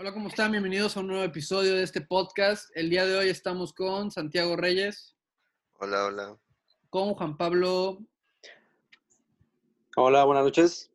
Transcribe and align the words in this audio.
Hola, 0.00 0.12
¿cómo 0.12 0.28
están? 0.28 0.52
Bienvenidos 0.52 0.96
a 0.96 1.00
un 1.00 1.08
nuevo 1.08 1.24
episodio 1.24 1.74
de 1.74 1.82
este 1.82 2.00
podcast. 2.00 2.70
El 2.76 2.88
día 2.88 3.04
de 3.04 3.16
hoy 3.16 3.28
estamos 3.30 3.72
con 3.72 4.12
Santiago 4.12 4.56
Reyes, 4.56 5.16
Hola, 5.80 6.04
hola. 6.06 6.38
con 6.88 7.14
Juan 7.14 7.36
Pablo 7.36 7.98
Hola, 9.96 10.22
buenas 10.22 10.44
noches. 10.44 10.92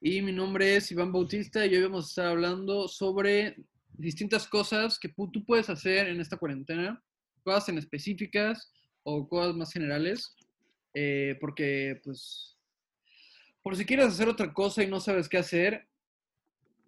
y 0.00 0.22
mi 0.22 0.32
nombre 0.32 0.74
es 0.74 0.90
Iván 0.90 1.12
Bautista 1.12 1.64
y 1.64 1.74
hoy 1.76 1.82
vamos 1.84 2.06
a 2.06 2.08
estar 2.08 2.26
hablando 2.26 2.88
sobre 2.88 3.56
distintas 3.92 4.48
cosas 4.48 4.98
que 4.98 5.08
tú 5.08 5.44
puedes 5.46 5.70
hacer 5.70 6.08
en 6.08 6.20
esta 6.20 6.36
cuarentena, 6.36 7.00
cosas 7.44 7.68
en 7.68 7.78
específicas 7.78 8.72
o 9.04 9.28
cosas 9.28 9.54
más 9.54 9.72
generales, 9.72 10.34
eh, 10.94 11.36
porque 11.40 12.00
pues 12.02 12.56
por 13.62 13.76
si 13.76 13.84
quieres 13.86 14.06
hacer 14.06 14.28
otra 14.28 14.52
cosa 14.52 14.82
y 14.82 14.88
no 14.88 14.98
sabes 14.98 15.28
qué 15.28 15.38
hacer, 15.38 15.88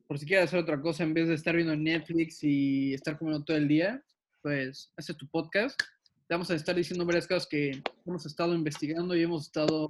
por 0.06 0.18
si 0.18 0.26
quieres 0.26 0.46
hacer 0.46 0.60
otra 0.60 0.80
cosa 0.80 1.02
en 1.02 1.14
vez 1.14 1.28
de 1.28 1.34
estar 1.34 1.54
viendo 1.54 1.74
Netflix 1.74 2.42
y 2.42 2.94
estar 2.94 3.18
comiendo 3.18 3.44
todo 3.44 3.56
el 3.56 3.68
día, 3.68 4.02
pues 4.42 4.92
este 4.96 5.12
es 5.12 5.18
tu 5.18 5.28
podcast. 5.28 5.80
Te 6.28 6.34
vamos 6.34 6.50
a 6.50 6.54
estar 6.54 6.74
diciendo 6.74 7.04
varias 7.04 7.26
cosas 7.26 7.46
que 7.48 7.82
hemos 8.04 8.26
estado 8.26 8.54
investigando 8.54 9.14
y 9.16 9.22
hemos 9.22 9.46
estado 9.46 9.88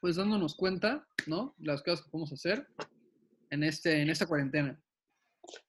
pues 0.00 0.16
dándonos 0.16 0.54
cuenta, 0.54 1.06
¿no? 1.26 1.54
Las 1.58 1.82
cosas 1.82 2.04
que 2.04 2.10
podemos 2.10 2.32
hacer 2.32 2.66
en, 3.50 3.64
este, 3.64 4.02
en 4.02 4.10
esta 4.10 4.26
cuarentena. 4.26 4.80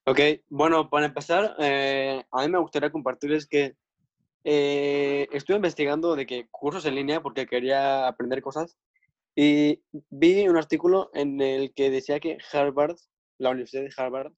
Ok, 0.06 0.20
bueno, 0.50 0.90
para 0.90 1.08
empezar, 1.08 1.56
eh, 1.60 2.24
a 2.32 2.42
mí 2.42 2.52
me 2.52 2.60
gustaría 2.60 2.92
compartirles 2.92 3.48
que 3.48 3.76
eh, 4.44 5.28
estuve 5.32 5.56
investigando 5.56 6.16
de 6.16 6.26
que 6.26 6.48
cursos 6.52 6.86
en 6.86 6.96
línea 6.96 7.22
porque 7.22 7.48
quería 7.48 8.08
aprender 8.08 8.42
cosas 8.42 8.78
y 9.36 9.84
vi 10.10 10.48
un 10.48 10.58
artículo 10.58 11.10
en 11.14 11.42
el 11.42 11.74
que 11.74 11.90
decía 11.90 12.20
que 12.20 12.38
Harvard, 12.54 12.96
la 13.38 13.50
Universidad 13.52 13.84
de 13.84 13.94
Harvard, 13.96 14.34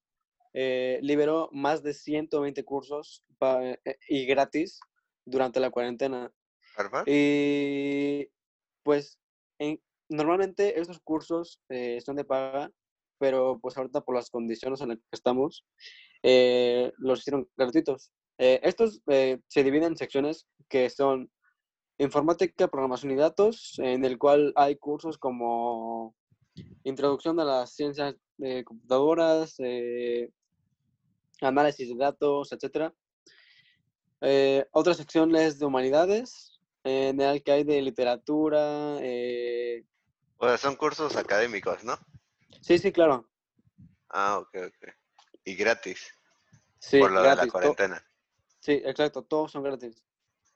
eh, 0.54 0.98
liberó 1.02 1.48
más 1.52 1.82
de 1.82 1.94
120 1.94 2.64
cursos 2.64 3.24
pa- 3.38 3.64
eh, 3.64 3.78
y 4.08 4.26
gratis 4.26 4.80
durante 5.24 5.60
la 5.60 5.70
cuarentena. 5.70 6.32
¿Harvard? 6.76 7.04
Y 7.08 8.28
pues 8.82 9.18
en- 9.58 9.80
normalmente 10.08 10.80
estos 10.80 11.00
cursos 11.00 11.60
eh, 11.68 12.00
son 12.04 12.16
de 12.16 12.24
paga, 12.24 12.70
pero 13.18 13.58
pues 13.60 13.76
ahorita 13.76 14.00
por 14.00 14.14
las 14.14 14.30
condiciones 14.30 14.80
en 14.80 14.88
las 14.88 14.98
que 14.98 15.04
estamos, 15.12 15.64
eh, 16.22 16.92
los 16.98 17.20
hicieron 17.20 17.48
gratuitos. 17.56 18.10
Eh, 18.38 18.60
estos 18.62 19.02
eh, 19.08 19.40
se 19.48 19.62
dividen 19.64 19.92
en 19.92 19.96
secciones 19.96 20.46
que 20.68 20.88
son 20.90 21.30
informática, 21.98 22.68
programación 22.68 23.12
y 23.12 23.16
datos, 23.16 23.78
en 23.78 24.04
el 24.04 24.18
cual 24.18 24.52
hay 24.56 24.76
cursos 24.76 25.18
como 25.18 26.14
introducción 26.84 27.38
a 27.40 27.44
las 27.44 27.74
ciencias 27.74 28.14
de 28.36 28.64
computadoras, 28.64 29.56
eh, 29.58 30.30
análisis 31.40 31.88
de 31.88 31.96
datos, 31.96 32.52
etc. 32.52 32.92
otra 34.72 34.94
sección 34.94 35.34
es 35.36 35.58
de 35.58 35.66
humanidades, 35.66 36.60
en 36.84 37.20
el 37.20 37.42
que 37.42 37.52
hay 37.52 37.64
de 37.64 37.82
literatura. 37.82 38.98
eh, 39.00 39.84
O 40.38 40.46
sea, 40.46 40.56
son 40.56 40.76
cursos 40.76 41.16
académicos, 41.16 41.84
¿no? 41.84 41.98
Sí, 42.60 42.78
sí, 42.78 42.92
claro. 42.92 43.28
Ah, 44.08 44.38
ok, 44.38 44.56
ok. 44.68 44.88
Y 45.44 45.54
gratis, 45.54 46.12
Sí, 46.78 47.00
por 47.00 47.10
lo 47.10 47.22
de 47.22 47.34
la 47.34 47.46
cuarentena. 47.48 48.04
Sí, 48.60 48.72
exacto, 48.84 49.22
todos 49.22 49.50
son 49.52 49.62
gratis. 49.62 50.02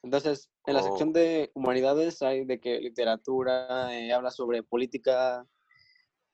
Entonces, 0.02 0.50
en 0.66 0.74
la 0.74 0.82
sección 0.82 1.10
Oh. 1.10 1.12
de 1.12 1.50
humanidades 1.54 2.22
hay 2.22 2.44
de 2.44 2.58
que 2.60 2.80
literatura, 2.80 3.96
eh, 3.96 4.12
habla 4.12 4.30
sobre 4.30 4.62
política, 4.62 5.46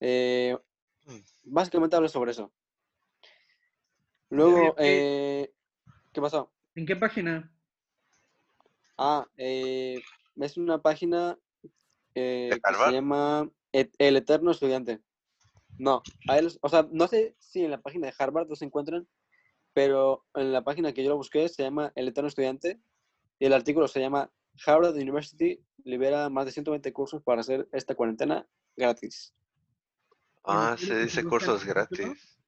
eh, 0.00 0.56
Mm. 1.05 1.19
básicamente 1.44 1.97
habla 1.97 2.08
sobre 2.08 2.30
eso. 2.33 2.52
Luego, 4.30 4.75
eh, 4.78 5.52
¿qué 6.12 6.20
pasó? 6.20 6.52
¿En 6.75 6.86
qué 6.86 6.97
página? 6.97 7.50
Ah, 8.97 9.27
eh, 9.36 10.03
es 10.36 10.56
una 10.56 10.81
página 10.82 11.38
eh, 12.14 12.50
que 12.64 12.75
se 12.75 12.93
llama 12.93 13.48
Et- 13.72 13.94
El 13.98 14.16
Eterno 14.16 14.50
Estudiante. 14.50 15.00
No, 15.78 16.03
a 16.26 16.38
él- 16.38 16.50
o 16.62 16.69
sea, 16.69 16.88
no 16.91 17.06
sé 17.06 17.37
si 17.38 17.64
en 17.64 17.70
la 17.70 17.81
página 17.81 18.09
de 18.09 18.14
Harvard 18.19 18.48
los 18.48 18.60
encuentran, 18.62 19.06
pero 19.72 20.25
en 20.34 20.53
la 20.53 20.64
página 20.64 20.93
que 20.93 21.04
yo 21.04 21.10
lo 21.10 21.16
busqué 21.16 21.48
se 21.48 21.62
llama 21.62 21.93
El 21.94 22.09
Eterno 22.09 22.26
Estudiante 22.28 22.81
y 23.38 23.47
el 23.47 23.53
artículo 23.53 23.88
se 23.88 24.00
llama 24.00 24.31
Harvard 24.66 24.94
University 24.94 25.62
libera 25.84 26.28
más 26.28 26.47
de 26.47 26.53
120 26.53 26.93
cursos 26.93 27.22
para 27.22 27.41
hacer 27.41 27.69
esta 27.72 27.94
cuarentena 27.94 28.47
gratis. 28.76 29.34
Ah, 30.44 30.75
¿quieres 30.78 30.97
se 30.97 31.04
dice 31.04 31.25
cursos 31.28 31.65
gratis. 31.65 32.38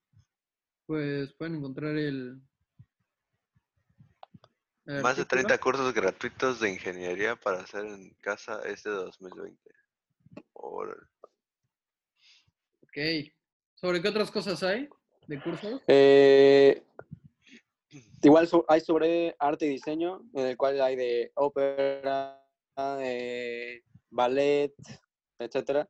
Pues 0.86 1.32
pueden 1.34 1.56
encontrar 1.56 1.96
el... 1.96 2.40
el 4.86 5.02
Más 5.02 5.16
de 5.16 5.22
artículo. 5.22 5.46
30 5.46 5.58
cursos 5.58 5.94
gratuitos 5.94 6.60
de 6.60 6.70
ingeniería 6.70 7.36
para 7.36 7.60
hacer 7.60 7.84
en 7.84 8.10
casa 8.20 8.60
este 8.64 8.90
2020. 8.90 9.58
Órale. 10.52 11.02
Ok. 12.82 13.32
¿Sobre 13.76 14.02
qué 14.02 14.08
otras 14.08 14.30
cosas 14.30 14.62
hay 14.62 14.88
de 15.26 15.42
cursos? 15.42 15.80
Eh, 15.86 16.82
igual 18.22 18.48
hay 18.68 18.80
sobre 18.80 19.34
arte 19.38 19.66
y 19.66 19.70
diseño, 19.70 20.22
en 20.34 20.46
el 20.46 20.56
cual 20.56 20.80
hay 20.80 20.96
de 20.96 21.32
ópera, 21.34 22.42
eh, 23.00 23.82
ballet, 24.10 24.74
etcétera. 25.38 25.88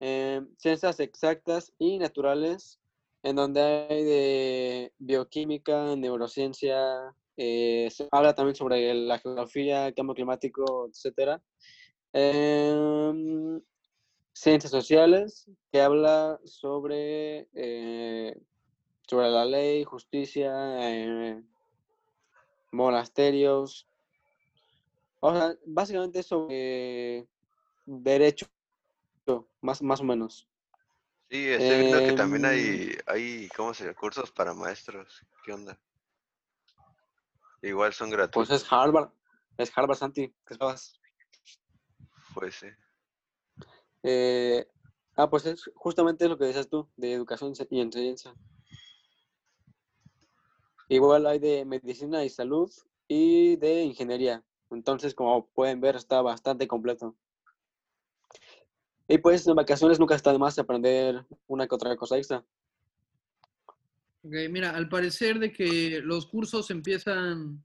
Eh, 0.00 0.40
ciencias 0.58 1.00
exactas 1.00 1.72
y 1.78 1.98
naturales, 1.98 2.80
en 3.22 3.36
donde 3.36 3.60
hay 3.60 4.04
de 4.04 4.92
bioquímica, 4.98 5.96
neurociencia, 5.96 7.14
eh, 7.36 7.88
se 7.90 8.08
habla 8.10 8.34
también 8.34 8.54
sobre 8.54 8.94
la 8.94 9.18
geografía, 9.18 9.92
cambio 9.92 10.14
climático, 10.14 10.88
etcétera. 10.88 11.42
Em, 12.12 13.60
ciencias 14.32 14.70
sociales, 14.70 15.50
que 15.72 15.80
habla 15.80 16.40
sobre 16.44 17.48
eh, 17.54 18.38
sobre 19.06 19.30
la 19.30 19.44
ley, 19.44 19.84
justicia, 19.84 20.52
eh, 20.90 21.42
monasterios. 22.72 23.86
O 25.20 25.32
sea, 25.32 25.56
básicamente 25.64 26.22
sobre 26.22 27.26
derecho, 27.84 28.46
más, 29.60 29.82
más 29.82 30.00
o 30.00 30.04
menos. 30.04 30.48
Sí, 31.30 31.48
estoy 31.48 31.78
viendo 31.78 31.98
que 32.04 32.12
también 32.12 32.44
Em, 32.44 32.50
hay, 32.50 32.98
hay, 33.06 33.48
¿cómo 33.56 33.74
se 33.74 33.84
llama? 33.84 33.96
Cursos 33.96 34.30
para 34.30 34.54
maestros. 34.54 35.22
¿Qué 35.44 35.52
onda? 35.52 35.78
Igual 37.62 37.92
son 37.92 38.10
Pues 38.10 38.18
gratuitos. 38.18 38.62
es 38.62 38.72
Harvard, 38.72 39.10
es 39.56 39.76
Harvard, 39.76 39.96
Santi. 39.98 40.28
¿qué 40.28 40.54
esperabas? 40.54 41.00
Pues 42.34 42.54
sí. 42.56 42.66
Eh, 44.04 44.68
ah, 45.16 45.28
pues 45.28 45.46
es 45.46 45.70
justamente 45.74 46.28
lo 46.28 46.38
que 46.38 46.44
decías 46.44 46.68
tú, 46.68 46.88
de 46.96 47.12
educación 47.12 47.54
y 47.70 47.80
enseñanza. 47.80 48.34
Igual 50.88 51.26
hay 51.26 51.38
de 51.38 51.64
medicina 51.64 52.24
y 52.24 52.28
salud 52.28 52.70
y 53.08 53.56
de 53.56 53.82
ingeniería. 53.82 54.44
Entonces, 54.70 55.14
como 55.14 55.48
pueden 55.48 55.80
ver, 55.80 55.96
está 55.96 56.22
bastante 56.22 56.66
completo. 56.66 57.16
Y 59.08 59.18
pues 59.18 59.46
en 59.46 59.54
vacaciones 59.54 60.00
nunca 60.00 60.14
está 60.14 60.32
de 60.32 60.38
más 60.38 60.58
aprender 60.58 61.24
una 61.46 61.66
que 61.66 61.74
otra 61.74 61.96
cosa 61.96 62.16
extra. 62.16 62.44
Ok, 64.22 64.34
mira, 64.50 64.70
al 64.70 64.88
parecer 64.88 65.38
de 65.38 65.52
que 65.52 66.00
los 66.02 66.26
cursos 66.26 66.70
empiezan 66.70 67.64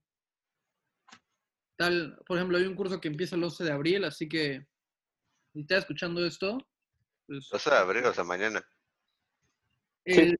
tal, 1.75 2.19
por 2.27 2.37
ejemplo, 2.37 2.59
hay 2.59 2.65
un 2.65 2.75
curso 2.75 3.01
que 3.01 3.07
empieza 3.07 3.35
el 3.35 3.43
11 3.43 3.63
de 3.63 3.71
abril, 3.71 4.03
así 4.03 4.29
que 4.29 4.67
si 5.51 5.61
estás 5.61 5.79
escuchando 5.79 6.23
esto, 6.23 6.59
pues 7.25 7.49
12 7.51 7.69
de 7.71 7.75
abril, 7.75 8.05
o 8.05 8.13
sea, 8.13 8.23
mañana. 8.23 8.63
Sí. 10.05 10.35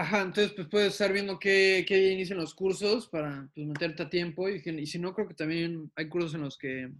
Ajá, 0.00 0.22
entonces 0.22 0.52
pues 0.52 0.68
puedes 0.68 0.92
estar 0.92 1.12
viendo 1.12 1.38
qué, 1.38 1.84
qué 1.86 2.12
inician 2.12 2.38
los 2.38 2.54
cursos 2.54 3.06
para 3.08 3.48
pues, 3.54 3.66
meterte 3.66 4.02
a 4.02 4.08
tiempo 4.08 4.48
y, 4.48 4.86
si 4.86 4.98
no, 4.98 5.14
creo 5.14 5.28
que 5.28 5.34
también 5.34 5.92
hay 5.94 6.08
cursos 6.08 6.34
en 6.34 6.40
los 6.40 6.56
que 6.56 6.90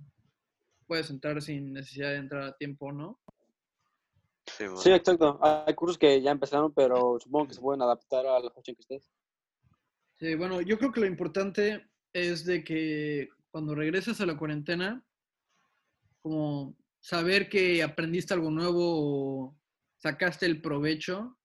puedes 0.87 1.09
entrar 1.09 1.41
sin 1.41 1.73
necesidad 1.73 2.11
de 2.11 2.17
entrar 2.17 2.43
a 2.43 2.57
tiempo, 2.57 2.93
¿no? 2.93 3.19
Sí, 4.47 4.91
exacto. 4.91 5.39
Hay 5.43 5.75
cursos 5.75 5.97
que 5.97 6.21
ya 6.21 6.33
empezaron, 6.33 6.75
pero 6.75 7.19
supongo 7.21 7.49
que 7.49 7.55
se 7.55 7.61
pueden 7.61 7.83
adaptar 7.83 8.27
a 8.27 8.41
la 8.41 8.51
fecha 8.51 8.73
en 8.73 8.75
que 8.75 8.83
estés. 8.83 9.11
Sí, 10.19 10.35
bueno, 10.35 10.61
yo 10.61 10.77
creo 10.77 10.93
que 10.93 11.01
lo 11.01 11.07
importante 11.07 11.89
es 12.13 12.45
de 12.45 12.63
que 12.63 13.29
cuando 13.51 13.75
regreses 13.75 14.21
a 14.21 14.27
la 14.27 14.37
cuarentena, 14.37 15.03
como 16.21 16.77
saber 16.99 17.49
que 17.49 17.83
aprendiste 17.83 18.35
algo 18.35 18.51
nuevo 18.51 19.47
o 19.47 19.57
sacaste 19.97 20.45
el 20.45 20.61
provecho 20.61 21.39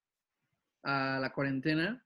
a 0.86 1.20
la 1.20 1.34
cuarentena, 1.34 2.06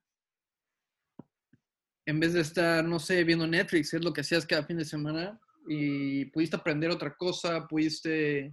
en 2.06 2.20
vez 2.20 2.34
de 2.34 2.42
estar, 2.42 2.84
no 2.86 2.98
sé, 2.98 3.24
viendo 3.24 3.46
Netflix, 3.46 3.94
es 3.94 4.04
lo 4.04 4.14
que 4.14 4.22
hacías 4.22 4.46
cada 4.46 4.64
fin 4.64 4.78
de 4.78 4.86
semana, 4.86 5.40
y 5.68 6.26
pudiste 6.26 6.56
aprender 6.56 6.90
otra 6.90 7.16
cosa, 7.16 7.68
pudiste 7.68 8.52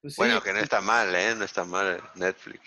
Pues 0.00 0.14
sí, 0.14 0.20
Bueno, 0.20 0.40
que 0.42 0.52
no 0.52 0.58
está 0.60 0.80
mal, 0.80 1.12
¿eh? 1.14 1.34
No 1.34 1.44
está 1.44 1.64
mal 1.64 2.00
Netflix. 2.14 2.60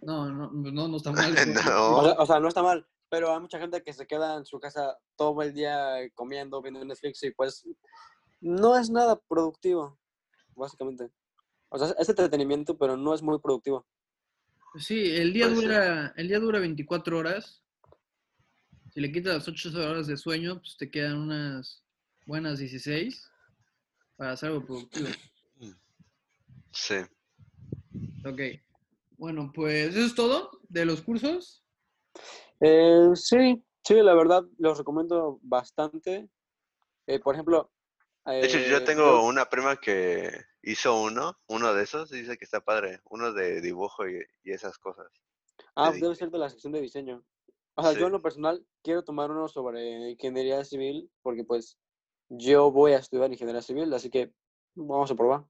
no, 0.00 0.30
no, 0.30 0.50
no, 0.50 0.88
no 0.88 0.96
está 0.96 1.12
mal. 1.12 1.34
no. 1.54 1.96
O 1.96 2.04
sea, 2.04 2.12
o 2.18 2.26
sea, 2.26 2.40
no 2.40 2.48
está 2.48 2.62
mal, 2.62 2.86
pero 3.08 3.32
hay 3.32 3.40
mucha 3.40 3.58
gente 3.58 3.82
que 3.82 3.92
se 3.92 4.06
queda 4.06 4.36
en 4.36 4.44
su 4.44 4.58
casa 4.58 4.98
todo 5.16 5.40
el 5.40 5.54
día 5.54 5.96
comiendo, 6.14 6.60
viendo 6.60 6.84
Netflix 6.84 7.22
y 7.22 7.30
pues 7.30 7.64
no 8.40 8.76
es 8.76 8.90
nada 8.90 9.18
productivo, 9.28 9.98
básicamente. 10.54 11.10
O 11.70 11.78
sea, 11.78 11.94
es 11.98 12.08
entretenimiento, 12.08 12.76
pero 12.76 12.96
no 12.96 13.14
es 13.14 13.22
muy 13.22 13.38
productivo. 13.38 13.86
Sí, 14.78 15.14
el 15.14 15.32
día 15.32 15.48
dura, 15.48 16.12
el 16.16 16.28
día 16.28 16.40
dura 16.40 16.58
24 16.58 17.18
horas. 17.18 17.62
Si 18.92 19.00
le 19.00 19.12
quitas 19.12 19.34
las 19.34 19.48
8 19.48 19.70
horas 19.78 20.06
de 20.06 20.16
sueño, 20.16 20.60
pues 20.60 20.76
te 20.76 20.90
quedan 20.90 21.18
unas 21.18 21.84
buenas 22.26 22.58
16 22.58 23.30
para 24.16 24.32
hacer 24.32 24.50
algo 24.50 24.64
productivo. 24.64 25.08
Sí. 26.72 26.96
Ok. 28.24 28.40
Bueno, 29.16 29.52
pues 29.54 29.94
eso 29.94 30.06
es 30.06 30.14
todo 30.14 30.60
de 30.68 30.84
los 30.84 31.02
cursos. 31.02 31.62
Eh, 32.60 33.10
sí, 33.14 33.62
sí, 33.84 33.94
la 33.94 34.14
verdad 34.14 34.44
los 34.58 34.78
recomiendo 34.78 35.38
bastante. 35.42 36.28
Eh, 37.06 37.20
por 37.20 37.34
ejemplo, 37.34 37.70
De 38.26 38.46
hecho, 38.46 38.58
eh, 38.58 38.68
yo 38.70 38.84
tengo 38.84 39.26
una 39.26 39.50
prima 39.50 39.76
que 39.76 40.30
hizo 40.62 41.00
uno, 41.00 41.38
uno 41.46 41.74
de 41.74 41.84
esos, 41.84 42.10
y 42.12 42.20
dice 42.20 42.38
que 42.38 42.44
está 42.44 42.60
padre, 42.60 43.00
uno 43.04 43.32
de 43.32 43.60
dibujo 43.60 44.08
y, 44.08 44.22
y 44.42 44.52
esas 44.52 44.78
cosas. 44.78 45.06
Ah, 45.74 45.90
de 45.90 46.00
debe 46.00 46.14
ser 46.14 46.30
de 46.30 46.38
la 46.38 46.48
sección 46.48 46.72
de 46.72 46.80
diseño. 46.80 47.24
O 47.74 47.82
sea, 47.82 47.92
yo 47.92 48.06
en 48.06 48.12
lo 48.12 48.22
personal 48.22 48.64
quiero 48.82 49.02
tomar 49.02 49.30
uno 49.30 49.48
sobre 49.48 50.10
ingeniería 50.10 50.64
civil 50.64 51.10
porque 51.22 51.44
pues 51.44 51.76
yo 52.28 52.70
voy 52.70 52.92
a 52.92 52.98
estudiar 52.98 53.30
ingeniería 53.32 53.62
civil, 53.62 53.92
así 53.92 54.10
que 54.10 54.32
vamos 54.74 55.10
a 55.10 55.16
probar. 55.16 55.44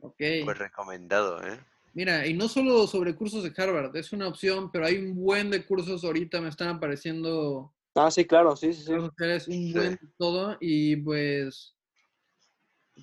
Ok. 0.00 0.22
Pues 0.44 0.58
recomendado, 0.58 1.42
¿eh? 1.46 1.58
Mira, 1.94 2.26
y 2.26 2.34
no 2.34 2.46
solo 2.46 2.86
sobre 2.86 3.16
cursos 3.16 3.42
de 3.42 3.54
Harvard, 3.56 3.96
es 3.96 4.12
una 4.12 4.28
opción, 4.28 4.70
pero 4.70 4.84
hay 4.84 4.98
un 4.98 5.14
buen 5.14 5.50
de 5.50 5.64
cursos 5.64 6.04
ahorita, 6.04 6.42
me 6.42 6.50
están 6.50 6.68
apareciendo 6.68 7.74
Ah, 7.96 8.10
sí, 8.10 8.26
claro, 8.26 8.54
sí, 8.56 8.74
sí, 8.74 8.84
sí. 8.84 8.92
un 8.92 9.72
buen 9.72 9.98
todo, 10.18 10.56
y 10.60 10.96
pues, 10.96 11.74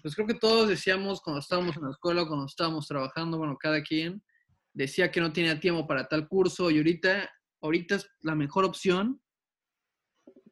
pues 0.02 0.14
creo 0.14 0.28
que 0.28 0.36
todos 0.36 0.70
decíamos 0.70 1.20
cuando 1.20 1.40
estábamos 1.40 1.76
en 1.76 1.84
la 1.84 1.92
escuela, 1.92 2.28
cuando 2.28 2.46
estábamos 2.46 2.88
trabajando, 2.88 3.40
bueno, 3.40 3.58
cada 3.58 3.82
quien 3.82 4.24
decía 4.72 5.12
que 5.12 5.20
no 5.20 5.34
tenía 5.34 5.60
tiempo 5.60 5.88
para 5.88 6.08
tal 6.08 6.28
curso, 6.28 6.70
y 6.70 6.78
ahorita, 6.78 7.30
ahorita 7.62 7.96
es 7.96 8.08
la 8.22 8.36
mejor 8.36 8.66
opción, 8.66 9.20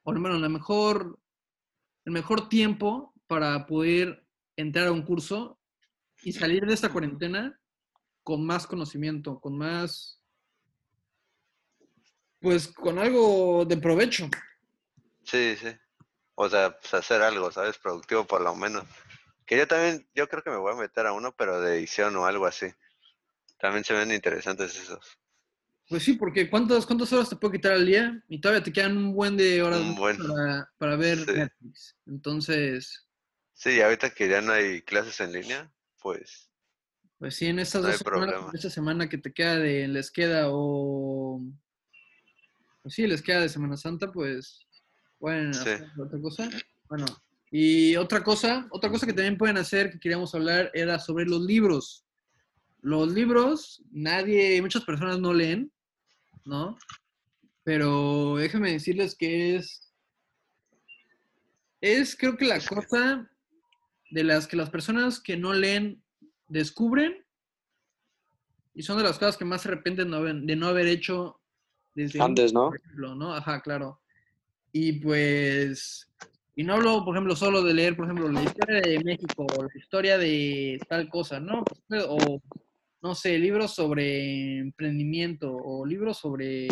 o 0.04 0.14
bueno, 0.14 0.40
la 0.40 0.50
mejor, 0.50 1.20
el 2.06 2.14
mejor 2.14 2.50
tiempo 2.50 3.14
para 3.28 3.66
poder 3.68 4.26
entrar 4.56 4.88
a 4.88 4.92
un 4.92 5.04
curso 5.04 5.60
y 6.24 6.32
salir 6.32 6.66
de 6.66 6.74
esta 6.74 6.92
cuarentena 6.92 7.60
con 8.24 8.46
más 8.46 8.66
conocimiento, 8.66 9.40
con 9.40 9.58
más, 9.58 10.21
pues 12.42 12.68
con 12.70 13.00
algo 13.00 13.66
de 13.66 13.78
provecho. 13.78 14.30
Sí, 15.24 15.56
sí. 15.56 15.70
O 16.36 16.50
sea, 16.50 16.78
pues 16.80 16.94
hacer 16.94 17.22
algo, 17.22 17.52
¿sabes? 17.52 17.78
Productivo 17.78 18.26
por 18.26 18.42
lo 18.42 18.56
menos. 18.56 18.86
Que 19.46 19.58
yo 19.58 19.68
también, 19.68 20.08
yo 20.16 20.28
creo 20.28 20.44
que 20.44 20.50
me 20.50 20.58
voy 20.58 20.74
a 20.74 20.78
meter 20.78 21.06
a 21.06 21.14
uno, 21.14 21.36
pero 21.36 21.62
de 21.62 21.78
edición 21.78 22.16
o 22.16 22.26
algo 22.26 22.46
así. 22.46 22.68
También 23.60 23.84
se 23.84 23.94
ven 23.94 24.12
interesantes 24.12 24.76
esos. 24.76 25.18
Pues 25.88 26.04
sí, 26.04 26.14
porque 26.14 26.50
¿cuántas, 26.50 26.86
cuántas 26.86 27.12
horas 27.14 27.30
te 27.30 27.36
puede 27.36 27.54
quitar 27.58 27.74
al 27.74 27.86
día? 27.86 28.24
Y 28.28 28.40
todavía 28.40 28.64
te 28.64 28.72
quedan 28.72 28.98
un 28.98 29.14
buen 29.14 29.36
de 29.38 29.62
horas 29.62 29.82
buen. 29.98 30.18
para, 30.18 30.72
para 30.78 30.96
ver 30.96 31.18
Sí. 31.18 31.32
Netflix. 31.34 31.96
Entonces, 32.08 33.08
Sí, 33.54 33.74
y 33.74 33.82
ahorita 33.82 34.10
que 34.10 34.28
ya 34.28 34.42
no 34.42 34.54
hay 34.54 34.82
clases 34.82 35.20
en 35.20 35.34
línea, 35.34 35.72
pues 36.02 36.50
pues 37.20 37.36
sí, 37.36 37.46
en 37.46 37.60
estas 37.60 37.84
No 37.84 37.90
dos 37.90 37.98
semanas, 38.00 38.54
esta 38.56 38.72
semana 38.72 39.08
que 39.08 39.20
te 39.20 39.32
queda 39.32 39.58
de 39.60 39.88
les 39.88 40.10
queda 40.10 40.48
o... 40.50 41.40
Pues 42.82 42.96
sí, 42.96 43.06
les 43.08 43.22
queda 43.22 43.42
de 43.42 43.50
Semana 43.50 43.78
Santa, 43.78 44.12
pues 44.12 44.66
pueden 45.20 45.54
Sí. 45.54 45.70
hacer 45.70 45.88
otra 46.00 46.20
cosa. 46.20 46.50
Bueno, 46.90 47.06
y 47.52 47.96
otra 47.96 48.24
cosa, 48.24 48.68
otra 48.72 48.90
cosa 48.90 49.06
que 49.06 49.14
también 49.14 49.38
pueden 49.38 49.58
hacer, 49.58 49.92
que 49.92 50.00
queríamos 50.00 50.34
hablar, 50.34 50.72
era 50.74 50.98
sobre 51.00 51.26
los 51.26 51.42
libros. 51.42 52.06
Los 52.82 53.14
libros, 53.14 53.84
nadie, 53.92 54.60
muchas 54.62 54.84
personas 54.84 55.20
no 55.20 55.34
leen, 55.34 55.72
¿no? 56.46 56.78
Pero 57.64 58.38
déjenme 58.38 58.72
decirles 58.72 59.16
que 59.16 59.56
es, 59.56 59.94
es 61.82 62.16
creo 62.16 62.36
que 62.38 62.46
la 62.46 62.60
cosa 62.60 63.30
de 64.10 64.24
las 64.24 64.48
que 64.48 64.58
las 64.58 64.70
personas 64.72 65.20
que 65.20 65.38
no 65.38 65.54
leen 65.54 66.04
descubren 66.48 67.24
y 68.74 68.82
son 68.84 68.98
de 68.98 69.04
las 69.04 69.20
cosas 69.20 69.38
que 69.38 69.46
más 69.46 69.62
se 69.62 69.68
arrepienten 69.70 70.06
de 70.06 70.12
no 70.12 70.18
haber, 70.18 70.36
de 70.42 70.56
no 70.56 70.68
haber 70.68 70.88
hecho 70.88 71.41
desde 71.94 72.22
Antes, 72.22 72.54
¿no? 72.54 72.70
por 72.70 72.78
ejemplo, 72.78 73.16
¿no? 73.16 73.34
Ajá, 73.34 73.62
claro. 73.62 74.00
Y 74.72 74.94
pues, 74.94 76.10
y 76.56 76.64
no 76.64 76.76
hablo, 76.76 77.04
por 77.04 77.16
ejemplo, 77.16 77.36
solo 77.36 77.62
de 77.62 77.74
leer, 77.74 77.96
por 77.96 78.06
ejemplo, 78.06 78.30
la 78.30 78.44
historia 78.44 78.82
de 78.82 79.04
México 79.04 79.46
o 79.58 79.64
la 79.64 79.70
historia 79.78 80.18
de 80.18 80.80
tal 80.88 81.10
cosa, 81.10 81.40
¿no? 81.40 81.64
O, 82.08 82.42
no 83.02 83.16
sé, 83.16 83.38
libros 83.38 83.74
sobre 83.74 84.60
emprendimiento 84.60 85.52
o 85.52 85.86
libros 85.86 86.18
sobre, 86.18 86.68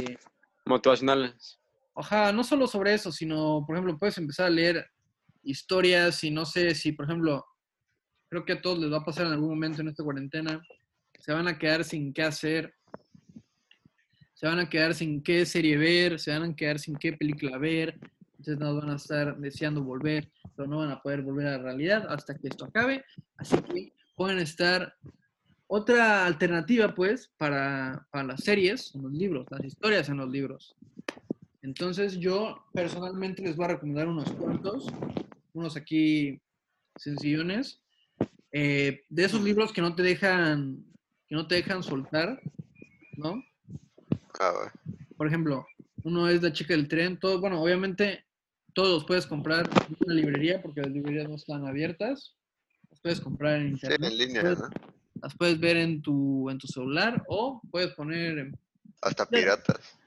Motivacionales. 0.66 1.60
ajá, 1.96 2.32
no 2.32 2.44
solo 2.44 2.68
sobre 2.68 2.94
eso, 2.94 3.12
sino, 3.12 3.64
por 3.66 3.76
ejemplo, 3.76 3.98
puedes 3.98 4.18
empezar 4.18 4.46
a 4.46 4.52
leer 4.52 4.86
historias 5.44 6.24
y 6.24 6.32
no 6.32 6.46
sé 6.46 6.76
si, 6.76 6.92
por 6.92 7.06
ejemplo, 7.06 7.46
creo 8.30 8.46
que 8.46 8.54
a 8.54 8.62
todos 8.62 8.80
les 8.80 8.92
va 8.92 8.98
a 8.98 9.06
pasar 9.06 9.26
en 9.26 9.34
algún 9.34 9.50
momento 9.50 9.82
en 9.82 9.88
esta 9.88 10.04
cuarentena, 10.04 10.62
se 11.20 11.34
van 11.34 11.48
a 11.48 11.58
quedar 11.58 11.84
sin 11.84 12.14
qué 12.14 12.24
hacer, 12.24 12.76
se 14.40 14.48
van 14.48 14.60
a 14.60 14.70
quedar 14.70 14.96
sin 14.96 15.22
qué 15.22 15.46
serie 15.46 15.76
ver, 15.76 16.18
se 16.18 16.32
van 16.32 16.52
a 16.52 16.56
quedar 16.56 16.80
sin 16.80 16.96
qué 16.96 17.12
película 17.12 17.58
ver, 17.58 18.00
entonces 18.38 18.58
no 18.58 18.74
van 18.74 18.92
a 18.92 18.96
estar 18.96 19.38
deseando 19.38 19.84
volver, 19.84 20.32
pero 20.56 20.66
no 20.66 20.78
van 20.78 20.92
a 20.92 21.02
poder 21.02 21.24
volver 21.24 21.48
a 21.48 21.58
la 21.58 21.64
realidad 21.64 22.06
hasta 22.08 22.38
que 22.38 22.48
esto 22.48 22.64
acabe, 22.64 23.04
así 23.36 23.58
que 23.58 23.92
pueden 24.16 24.40
estar 24.40 24.96
otra 25.68 26.26
alternativa, 26.26 26.96
pues, 26.96 27.30
para, 27.36 28.08
para 28.12 28.28
las 28.28 28.42
series, 28.46 28.84
son 28.84 29.04
los 29.04 29.12
libros, 29.12 29.46
las 29.50 29.66
historias 29.66 30.08
en 30.08 30.16
los 30.16 30.30
libros. 30.30 30.74
Entonces 31.62 32.18
yo 32.18 32.64
personalmente 32.74 33.44
les 33.44 33.58
voy 33.58 33.66
a 33.66 33.74
recomendar 33.74 34.08
unos 34.08 34.32
cuantos, 34.32 34.88
unos 35.52 35.76
aquí 35.76 36.40
sencillones, 36.96 37.82
eh, 38.54 39.02
de 39.10 39.26
esos 39.26 39.44
libros 39.44 39.74
que 39.74 39.82
no 39.82 39.96
te 39.96 40.02
dejan, 40.02 40.86
que 41.28 41.36
no 41.36 41.46
te 41.46 41.56
dejan 41.56 41.84
soltar, 41.84 42.42
¿no? 43.18 43.44
Ah, 44.40 44.52
bueno. 44.56 44.72
Por 45.18 45.28
ejemplo, 45.28 45.68
uno 46.04 46.28
es 46.30 46.42
La 46.42 46.52
chica 46.54 46.74
del 46.74 46.88
tren, 46.88 47.20
todo, 47.20 47.40
bueno, 47.40 47.62
obviamente 47.62 48.26
todos 48.74 48.90
los 48.90 49.06
puedes 49.06 49.26
comprar 49.28 49.70
en 49.88 49.98
una 50.00 50.14
librería 50.14 50.62
porque 50.62 50.82
las 50.82 50.92
librerías 50.92 51.28
no 51.28 51.36
están 51.36 51.66
abiertas, 51.68 52.36
los 52.90 53.00
puedes 53.02 53.20
comprar 53.20 53.56
en 53.58 53.68
Sí, 53.78 53.86
internet, 53.88 54.12
en 54.12 54.18
línea, 54.18 54.42
puedes- 54.42 54.60
¿no? 54.60 54.70
las 55.22 55.36
puedes 55.36 55.60
ver 55.60 55.78
en 55.78 56.02
tu, 56.02 56.50
en 56.50 56.58
tu 56.58 56.68
celular 56.68 57.24
o 57.28 57.62
puedes 57.70 57.94
poner, 57.94 58.38
en- 58.38 58.60
Hasta 59.02 59.26
piratas. 59.26 59.98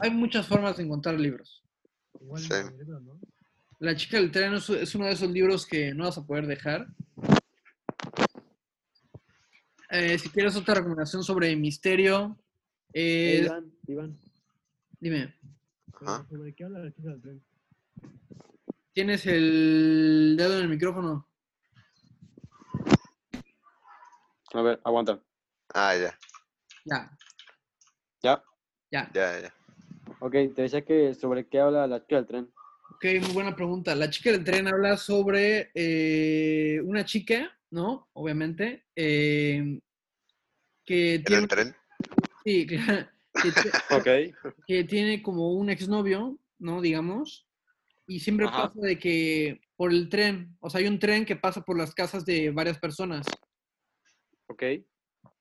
hay 0.00 0.10
muchas 0.10 0.46
formas 0.46 0.76
de 0.76 0.82
encontrar 0.84 1.18
libros. 1.20 1.62
Igual 2.20 2.42
Sí. 2.42 2.52
en 2.54 2.76
libro, 2.78 3.00
¿no? 3.00 3.20
La 3.78 3.94
chica 3.94 4.16
del 4.18 4.30
tren 4.32 4.54
es, 4.54 4.68
es 4.70 4.94
uno 4.94 5.06
de 5.06 5.12
esos 5.12 5.30
libros 5.30 5.64
que 5.66 5.94
no 5.94 6.04
vas 6.04 6.18
a 6.18 6.26
poder 6.26 6.46
dejar. 6.46 6.86
Eh, 9.90 10.18
si 10.18 10.28
quieres 10.28 10.54
otra 10.56 10.74
recomendación 10.74 11.22
sobre 11.24 11.54
misterio, 11.56 12.36
eh, 12.92 13.42
Iván, 13.44 13.72
Iván, 13.86 14.16
dime, 14.98 15.34
Ajá. 15.92 16.26
¿sobre 16.28 16.54
qué 16.54 16.64
habla 16.64 16.80
la 16.80 16.92
chica 16.92 17.10
del 17.10 17.20
tren? 17.20 17.44
¿tienes 18.92 19.24
el 19.26 20.34
dedo 20.36 20.56
en 20.58 20.64
el 20.64 20.68
micrófono? 20.68 21.28
A 24.52 24.62
ver, 24.62 24.80
aguanta. 24.84 25.22
Ah, 25.72 25.94
ya, 25.96 26.18
Ya, 26.84 27.16
¿Ya? 28.22 28.44
ya. 28.90 29.10
ya, 29.14 29.40
ya. 29.40 29.54
Ok, 30.18 30.32
te 30.54 30.62
decía 30.62 30.84
que 30.84 31.14
sobre 31.14 31.48
qué 31.48 31.60
habla 31.60 31.86
la 31.86 32.00
chica 32.00 32.16
del 32.16 32.26
tren. 32.26 32.52
Ok, 32.94 33.04
muy 33.22 33.32
buena 33.32 33.54
pregunta. 33.54 33.94
La 33.94 34.10
chica 34.10 34.32
del 34.32 34.44
tren 34.44 34.66
habla 34.66 34.96
sobre 34.96 35.70
eh, 35.74 36.80
una 36.82 37.04
chica, 37.04 37.56
¿no? 37.70 38.08
Obviamente, 38.12 38.86
eh, 38.96 39.80
que 40.84 41.14
¿En 41.14 41.24
tiene, 41.24 41.42
el 41.42 41.48
tren? 41.48 41.76
Sí, 42.44 42.66
claro, 42.66 43.08
que 43.42 43.52
que 44.66 44.84
tiene 44.84 45.22
como 45.22 45.52
un 45.52 45.70
exnovio, 45.70 46.38
¿no? 46.58 46.80
Digamos, 46.80 47.46
y 48.06 48.20
siempre 48.20 48.46
Ajá. 48.46 48.68
pasa 48.68 48.80
de 48.86 48.98
que 48.98 49.60
por 49.76 49.92
el 49.92 50.08
tren, 50.08 50.56
o 50.60 50.68
sea, 50.70 50.80
hay 50.80 50.86
un 50.86 50.98
tren 50.98 51.24
que 51.24 51.36
pasa 51.36 51.62
por 51.62 51.78
las 51.78 51.94
casas 51.94 52.24
de 52.24 52.50
varias 52.50 52.78
personas, 52.78 53.26
Ok. 54.48 54.62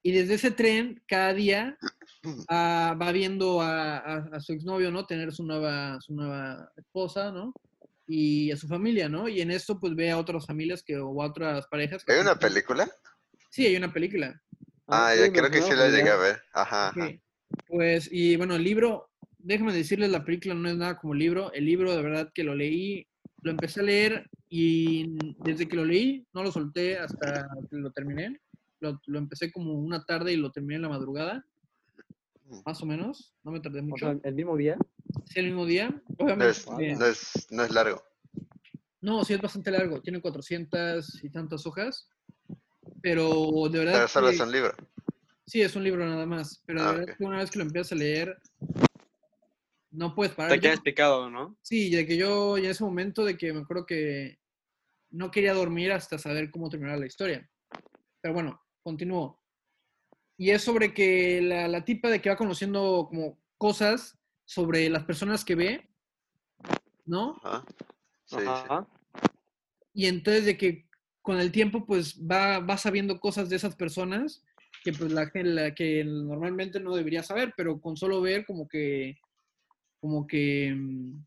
y 0.03 0.11
desde 0.11 0.35
ese 0.35 0.51
tren, 0.51 1.01
cada 1.07 1.33
día 1.33 1.77
ah, 2.49 2.95
va 3.01 3.11
viendo 3.11 3.61
a, 3.61 3.97
a- 3.97 4.29
a 4.33 4.39
su 4.39 4.53
exnovio, 4.53 4.91
¿no? 4.91 5.05
Tener 5.05 5.31
su 5.33 5.43
nueva, 5.43 5.97
su 6.01 6.13
nueva 6.13 6.71
esposa, 6.77 7.31
¿no? 7.31 7.53
y 8.11 8.49
a 8.49 8.57
su 8.57 8.67
familia, 8.67 9.07
¿no? 9.07 9.29
Y 9.29 9.39
en 9.39 9.51
esto 9.51 9.79
pues 9.79 9.93
ve 9.93 10.09
a 10.09 10.17
otras 10.17 10.43
familias 10.47 10.81
que, 10.81 10.97
o 10.97 11.21
a 11.21 11.27
otras 11.27 11.67
parejas. 11.67 12.03
que 12.03 12.13
¿Hay 12.13 12.19
una 12.21 12.33
película? 12.39 12.89
Sí, 13.51 13.67
hay 13.67 13.75
una 13.75 13.93
película. 13.93 14.41
Ah, 14.89 15.13
ya 15.15 15.31
creo 15.31 15.49
que 15.51 15.61
sí 15.61 15.71
la 15.75 15.87
llegué 15.89 16.09
a 16.09 16.17
ver. 16.17 16.41
Ajá. 16.53 16.93
Pues, 17.67 18.09
y 18.11 18.35
bueno, 18.35 18.55
el 18.55 18.63
libro, 18.63 19.09
déjame 19.37 19.73
decirles, 19.73 20.09
la 20.09 20.23
película 20.25 20.53
no 20.55 20.67
es 20.69 20.75
nada 20.77 20.97
como 20.97 21.13
libro. 21.13 21.51
El 21.53 21.65
libro, 21.65 21.95
de 21.95 22.01
verdad, 22.01 22.31
que 22.33 22.43
lo 22.43 22.55
leí, 22.55 23.07
lo 23.41 23.51
empecé 23.51 23.81
a 23.81 23.83
leer 23.83 24.29
y 24.49 25.15
desde 25.43 25.67
que 25.67 25.75
lo 25.75 25.85
leí, 25.85 26.25
no 26.33 26.43
lo 26.43 26.51
solté 26.51 26.97
hasta 26.97 27.47
que 27.69 27.77
lo 27.77 27.91
terminé. 27.91 28.39
Lo, 28.79 28.99
lo 29.07 29.19
empecé 29.19 29.51
como 29.51 29.73
una 29.73 30.03
tarde 30.05 30.33
y 30.33 30.37
lo 30.37 30.51
terminé 30.51 30.75
en 30.77 30.83
la 30.83 30.89
madrugada, 30.89 31.45
más 32.65 32.81
o 32.81 32.85
menos. 32.85 33.33
No 33.43 33.51
me 33.51 33.59
tardé 33.59 33.79
O 33.79 33.83
mucho. 33.83 34.05
sea, 34.05 34.17
el 34.23 34.33
mismo 34.35 34.57
día. 34.57 34.77
Sí, 35.25 35.39
el 35.39 35.47
mismo 35.47 35.65
día. 35.65 35.89
No 35.89 36.25
Obviamente. 36.25 36.51
es, 36.51 36.65
eh, 36.79 36.95
no, 36.97 37.05
es, 37.05 37.47
no 37.51 37.63
es 37.63 37.71
largo. 37.71 38.01
No, 39.01 39.23
sí 39.23 39.33
es 39.33 39.41
bastante 39.41 39.71
largo. 39.71 40.01
Tiene 40.01 40.21
400 40.21 41.23
y 41.23 41.29
tantas 41.29 41.65
hojas. 41.65 42.09
Pero 43.01 43.69
de 43.69 43.79
verdad. 43.79 43.93
Pero 43.93 44.07
solo 44.07 44.29
que- 44.29 44.35
es 44.35 44.41
un 44.41 44.51
libro. 44.51 44.73
Sí, 45.45 45.61
es 45.61 45.75
un 45.75 45.83
libro 45.83 46.05
nada 46.05 46.25
más. 46.25 46.61
Pero 46.65 46.81
de 46.81 46.87
Ah, 46.87 46.91
verdad 46.91 47.09
ok. 47.11 47.17
que 47.17 47.23
una 47.23 47.37
vez 47.37 47.49
que 47.51 47.57
lo 47.59 47.65
empiezas 47.65 47.91
a 47.93 47.95
leer, 47.95 48.37
no 49.91 50.13
puedes 50.13 50.33
parar. 50.35 50.51
Te 50.51 50.59
quedas 50.59 50.81
picado, 50.81 51.29
¿no? 51.29 51.57
Sí, 51.61 51.89
de 51.89 52.05
que 52.05 52.17
yo, 52.17 52.57
ya 52.57 52.65
en 52.65 52.71
ese 52.71 52.83
momento 52.83 53.25
de 53.25 53.37
que 53.37 53.51
me 53.53 53.61
acuerdo 53.61 53.85
que 53.85 54.37
no 55.11 55.31
quería 55.31 55.53
dormir 55.53 55.91
hasta 55.91 56.19
saber 56.19 56.51
cómo 56.51 56.69
terminar 56.69 56.99
la 56.99 57.07
historia. 57.07 57.49
Pero 58.21 58.33
bueno, 58.33 58.61
continúo. 58.83 59.41
Y 60.37 60.51
es 60.51 60.61
sobre 60.61 60.93
que 60.93 61.41
la, 61.41 61.67
la 61.67 61.83
tipa 61.83 62.09
de 62.09 62.21
que 62.21 62.29
va 62.29 62.35
conociendo 62.37 63.07
como 63.09 63.39
cosas 63.57 64.17
sobre 64.45 64.89
las 64.89 65.03
personas 65.03 65.43
que 65.43 65.55
ve, 65.55 65.89
¿no? 67.05 67.35
Ajá. 67.43 67.65
Sí, 68.25 68.35
sí. 68.37 68.45
Ajá. 68.47 68.87
Y 69.93 70.05
entonces 70.05 70.45
de 70.45 70.57
que 70.57 70.87
con 71.29 71.39
el 71.39 71.51
tiempo 71.51 71.85
pues 71.85 72.19
va, 72.19 72.57
va 72.57 72.75
sabiendo 72.75 73.19
cosas 73.19 73.49
de 73.49 73.55
esas 73.55 73.75
personas 73.75 74.41
que 74.83 74.91
pues 74.93 75.11
la, 75.11 75.29
que 75.29 76.03
normalmente 76.03 76.79
no 76.79 76.95
debería 76.95 77.21
saber, 77.21 77.53
pero 77.55 77.79
con 77.79 77.95
solo 77.95 78.19
ver 78.19 78.47
como 78.47 78.67
que 78.67 79.15
como 80.01 80.25
que 80.25 80.73
mm, 80.75 81.19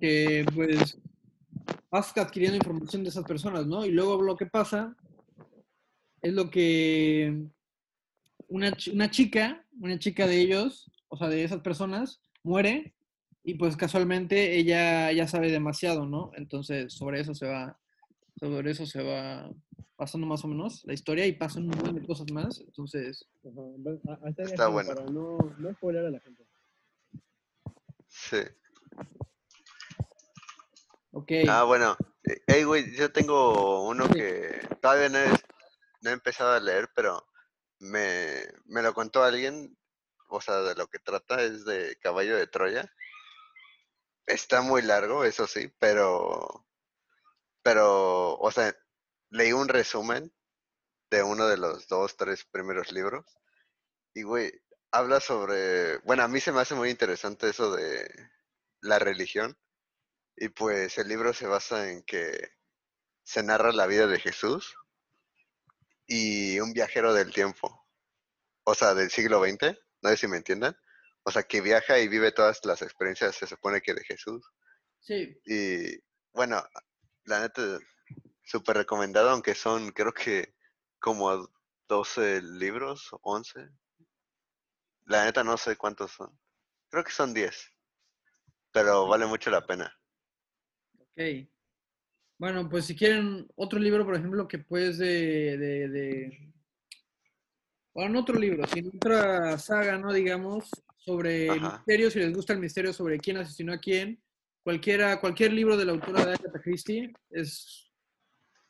que 0.00 0.46
pues 0.54 0.96
vas 1.90 2.16
adquiriendo 2.16 2.56
información 2.56 3.02
de 3.02 3.10
esas 3.10 3.26
personas, 3.26 3.66
¿no? 3.66 3.84
Y 3.84 3.90
luego 3.90 4.22
lo 4.22 4.34
que 4.34 4.46
pasa 4.46 4.96
es 6.22 6.32
lo 6.32 6.48
que 6.48 7.38
una, 8.48 8.72
una 8.94 9.10
chica, 9.10 9.62
una 9.78 9.98
chica 9.98 10.26
de 10.26 10.40
ellos, 10.40 10.90
o 11.08 11.18
sea, 11.18 11.28
de 11.28 11.44
esas 11.44 11.60
personas, 11.60 12.22
muere 12.42 12.93
y 13.44 13.54
pues 13.54 13.76
casualmente 13.76 14.56
ella 14.56 15.12
ya 15.12 15.28
sabe 15.28 15.50
demasiado, 15.50 16.06
¿no? 16.06 16.32
Entonces 16.34 16.92
sobre 16.94 17.20
eso 17.20 17.34
se 17.34 17.46
va, 17.46 17.78
sobre 18.40 18.70
eso 18.70 18.86
se 18.86 19.02
va 19.02 19.50
pasando 19.96 20.26
más 20.26 20.42
o 20.44 20.48
menos 20.48 20.82
la 20.86 20.94
historia 20.94 21.26
y 21.26 21.32
pasan 21.32 21.64
un 21.64 21.68
montón 21.70 21.94
de 21.94 22.06
cosas 22.06 22.26
más. 22.32 22.60
Entonces, 22.60 23.28
Ajá, 23.44 24.30
Está 24.38 24.68
bueno. 24.68 24.94
Para 24.94 25.04
no, 25.10 25.38
no 25.58 25.72
spoiler 25.74 26.06
a 26.06 26.10
la 26.10 26.20
gente. 26.20 26.44
Sí. 28.08 28.38
ok. 31.12 31.30
Ah, 31.48 31.64
bueno. 31.64 31.96
Eh, 32.24 32.40
Ey, 32.46 32.64
güey, 32.64 32.96
yo 32.96 33.12
tengo 33.12 33.86
uno 33.86 34.06
Sí. 34.06 34.14
que 34.14 34.68
todavía 34.80 35.08
no 35.10 35.18
he, 35.18 35.28
no 36.02 36.10
he 36.10 36.12
empezado 36.12 36.52
a 36.52 36.60
leer, 36.60 36.88
pero 36.94 37.24
me, 37.78 38.40
me 38.64 38.82
lo 38.82 38.94
contó 38.94 39.22
alguien. 39.22 39.76
O 40.28 40.40
sea, 40.40 40.56
de 40.62 40.74
lo 40.74 40.86
que 40.88 40.98
trata 40.98 41.42
es 41.42 41.64
de 41.64 41.96
Caballo 42.00 42.36
de 42.36 42.46
Troya. 42.46 42.90
Está 44.26 44.62
muy 44.62 44.82
largo, 44.82 45.24
eso 45.24 45.46
sí, 45.46 45.72
pero. 45.78 46.66
Pero, 47.62 48.34
o 48.38 48.50
sea, 48.50 48.74
leí 49.30 49.52
un 49.52 49.68
resumen 49.68 50.32
de 51.10 51.22
uno 51.22 51.46
de 51.48 51.56
los 51.56 51.88
dos, 51.88 52.16
tres 52.16 52.44
primeros 52.44 52.92
libros. 52.92 53.24
Y, 54.14 54.22
güey, 54.22 54.52
habla 54.92 55.20
sobre. 55.20 55.98
Bueno, 55.98 56.24
a 56.24 56.28
mí 56.28 56.40
se 56.40 56.52
me 56.52 56.60
hace 56.60 56.74
muy 56.74 56.90
interesante 56.90 57.50
eso 57.50 57.74
de 57.74 58.08
la 58.80 58.98
religión. 58.98 59.58
Y 60.36 60.48
pues 60.48 60.98
el 60.98 61.08
libro 61.08 61.32
se 61.32 61.46
basa 61.46 61.90
en 61.90 62.02
que 62.04 62.50
se 63.24 63.42
narra 63.42 63.72
la 63.72 63.86
vida 63.86 64.06
de 64.06 64.20
Jesús 64.20 64.74
y 66.06 66.60
un 66.60 66.72
viajero 66.72 67.14
del 67.14 67.32
tiempo, 67.32 67.86
o 68.64 68.74
sea, 68.74 68.94
del 68.94 69.10
siglo 69.10 69.42
XX, 69.42 69.78
no 70.02 70.10
sé 70.10 70.16
si 70.16 70.28
me 70.28 70.36
entiendan, 70.36 70.76
o 71.24 71.30
sea, 71.30 71.42
que 71.42 71.60
viaja 71.60 71.98
y 71.98 72.08
vive 72.08 72.32
todas 72.32 72.60
las 72.64 72.82
experiencias, 72.82 73.34
se 73.36 73.46
supone 73.46 73.80
que 73.80 73.94
de 73.94 74.04
Jesús. 74.04 74.46
Sí, 75.00 75.36
Y 75.44 75.98
bueno, 76.32 76.62
la 77.24 77.40
neta, 77.40 77.78
súper 78.42 78.76
recomendado, 78.78 79.30
aunque 79.30 79.54
son 79.54 79.90
creo 79.92 80.12
que 80.12 80.54
como 81.00 81.50
12 81.88 82.40
libros, 82.42 83.08
11. 83.22 83.68
La 85.06 85.24
neta 85.24 85.44
no 85.44 85.56
sé 85.56 85.76
cuántos 85.76 86.12
son. 86.12 86.38
Creo 86.88 87.04
que 87.04 87.10
son 87.12 87.34
10. 87.34 87.70
Pero 88.72 89.06
vale 89.06 89.26
mucho 89.26 89.50
la 89.50 89.66
pena. 89.66 89.94
ok. 90.98 91.48
Bueno, 92.38 92.68
pues 92.68 92.86
si 92.86 92.96
quieren 92.96 93.46
otro 93.56 93.78
libro, 93.78 94.04
por 94.04 94.16
ejemplo, 94.16 94.48
que 94.48 94.58
pues 94.58 94.98
de, 94.98 95.56
de, 95.56 95.88
de- 95.88 96.52
Bueno, 97.94 98.10
no 98.14 98.20
otro 98.20 98.36
libro, 98.38 98.66
sino 98.66 98.90
otra 98.94 99.56
saga, 99.58 99.96
¿no? 99.98 100.12
Digamos, 100.12 100.70
sobre 101.04 101.50
Ajá. 101.50 101.76
misterio, 101.78 102.10
si 102.10 102.18
les 102.18 102.34
gusta 102.34 102.52
el 102.52 102.60
misterio 102.60 102.92
sobre 102.92 103.18
quién 103.18 103.36
asesinó 103.36 103.72
a 103.72 103.78
quién. 103.78 104.22
Cualquiera, 104.62 105.20
cualquier 105.20 105.52
libro 105.52 105.76
de 105.76 105.84
la 105.84 105.92
autora 105.92 106.24
de 106.24 106.32
Agatha 106.34 106.60
Christie 106.62 107.12
es 107.30 107.92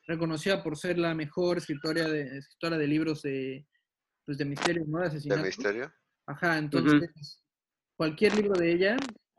reconocida 0.07 0.63
por 0.63 0.77
ser 0.77 0.99
la 0.99 1.15
mejor 1.15 1.59
escritora 1.59 2.09
de, 2.09 2.39
escritora 2.39 2.77
de 2.77 2.87
libros 2.87 3.23
de, 3.23 3.67
pues, 4.27 4.37
de 4.39 4.45
misterio, 4.45 4.85
¿no? 4.87 4.99
De 4.99 5.05
De 5.05 5.09
asesinato. 5.11 5.43
misterio. 5.45 5.93
Ajá, 6.27 6.59
entonces, 6.59 7.43
cualquier 7.97 8.35
libro 8.35 8.59
de 8.59 8.73
ella, 8.73 8.97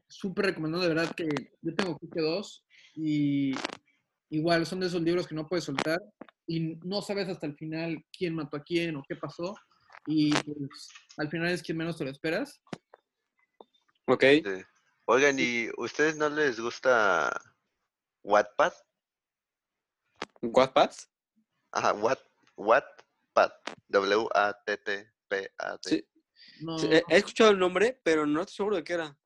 súper 0.07 0.45
recomendado, 0.45 0.83
de 0.83 0.89
verdad 0.89 1.13
que 1.15 1.27
yo 1.61 1.75
tengo 1.75 1.97
que 1.97 2.21
dos 2.21 2.65
y 2.93 3.53
igual 4.29 4.65
son 4.65 4.79
de 4.79 4.87
esos 4.87 5.01
libros 5.01 5.27
que 5.27 5.35
no 5.35 5.47
puedes 5.47 5.65
soltar 5.65 5.99
y 6.47 6.75
no 6.83 7.01
sabes 7.01 7.27
hasta 7.27 7.47
el 7.47 7.55
final 7.55 8.03
quién 8.15 8.35
mató 8.35 8.57
a 8.57 8.63
quién 8.63 8.95
o 8.95 9.03
qué 9.07 9.15
pasó 9.15 9.55
y 10.07 10.31
pues 10.31 10.89
al 11.17 11.29
final 11.29 11.49
es 11.49 11.63
quien 11.63 11.77
menos 11.77 11.97
te 11.97 12.05
lo 12.05 12.11
esperas. 12.11 12.61
Ok. 14.07 14.23
Sí. 14.23 14.65
Oigan, 15.05 15.37
¿y 15.39 15.69
ustedes 15.77 16.15
no 16.15 16.29
les 16.29 16.59
gusta 16.59 17.31
Wattpad? 18.23 18.73
¿Wattpad? 20.41 20.91
Ajá, 21.71 21.93
Watt, 21.93 22.19
Wattpad. 22.55 23.51
W-A-T-T-P-A-D. 23.89 25.79
Sí. 25.81 26.07
No, 26.61 26.79
Sí, 26.79 26.87
He 26.91 27.03
escuchado 27.17 27.51
el 27.51 27.59
nombre, 27.59 27.99
pero 28.03 28.25
no 28.25 28.41
estoy 28.41 28.55
seguro 28.55 28.75
de 28.77 28.83
qué 28.83 28.93
era. 28.93 29.17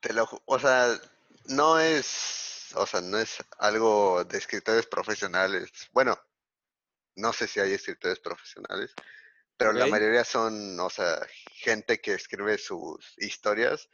Te 0.00 0.12
lo, 0.12 0.28
o 0.44 0.58
sea, 0.58 1.00
no 1.46 1.78
es, 1.78 2.70
o 2.74 2.86
sea, 2.86 3.00
no 3.00 3.18
es 3.18 3.38
algo 3.58 4.24
de 4.24 4.38
escritores 4.38 4.86
profesionales. 4.86 5.70
Bueno, 5.92 6.18
no 7.16 7.32
sé 7.32 7.46
si 7.46 7.60
hay 7.60 7.72
escritores 7.72 8.18
profesionales, 8.20 8.94
pero 9.62 9.72
la 9.78 9.86
mayoría 9.86 10.24
son, 10.24 10.78
o 10.80 10.90
sea, 10.90 11.24
gente 11.54 12.00
que 12.00 12.14
escribe 12.14 12.58
sus 12.58 13.14
historias, 13.18 13.88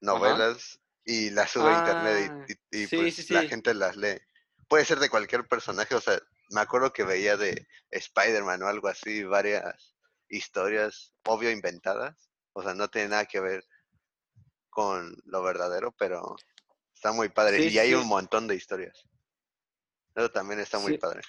novelas 0.00 0.80
y 1.04 1.30
las 1.30 1.50
sube 1.50 1.70
a 1.72 1.78
internet 1.78 2.32
y, 2.48 2.52
y- 2.52 2.82
y, 2.82 2.84
Ah, 2.84 2.88
sí, 2.88 2.96
pues 2.96 3.14
sí, 3.16 3.32
la 3.34 3.42
sí. 3.42 3.48
gente 3.48 3.74
las 3.74 3.96
lee. 3.96 4.20
Puede 4.68 4.84
ser 4.84 5.00
de 5.00 5.10
cualquier 5.10 5.48
personaje, 5.48 5.94
o 5.96 6.00
sea, 6.00 6.20
me 6.50 6.60
acuerdo 6.60 6.92
que 6.92 7.02
veía 7.02 7.36
de 7.36 7.66
Spider-Man 7.90 8.62
o 8.62 8.68
algo 8.68 8.86
así, 8.88 9.24
varias 9.24 9.96
historias, 10.28 11.12
obvio 11.24 11.50
inventadas, 11.50 12.30
o 12.52 12.62
sea, 12.62 12.74
no 12.74 12.88
tiene 12.88 13.08
nada 13.08 13.26
que 13.26 13.40
ver 13.40 13.64
con 14.70 15.16
lo 15.24 15.42
verdadero, 15.42 15.92
pero 15.92 16.36
está 16.94 17.12
muy 17.12 17.28
padre. 17.30 17.64
Y 17.64 17.78
hay 17.78 17.94
un 17.94 18.06
montón 18.06 18.46
de 18.46 18.54
historias. 18.54 19.02
Eso 20.14 20.30
también 20.30 20.60
está 20.60 20.78
muy 20.78 20.92
Sí. 20.92 20.98
padre. 20.98 21.20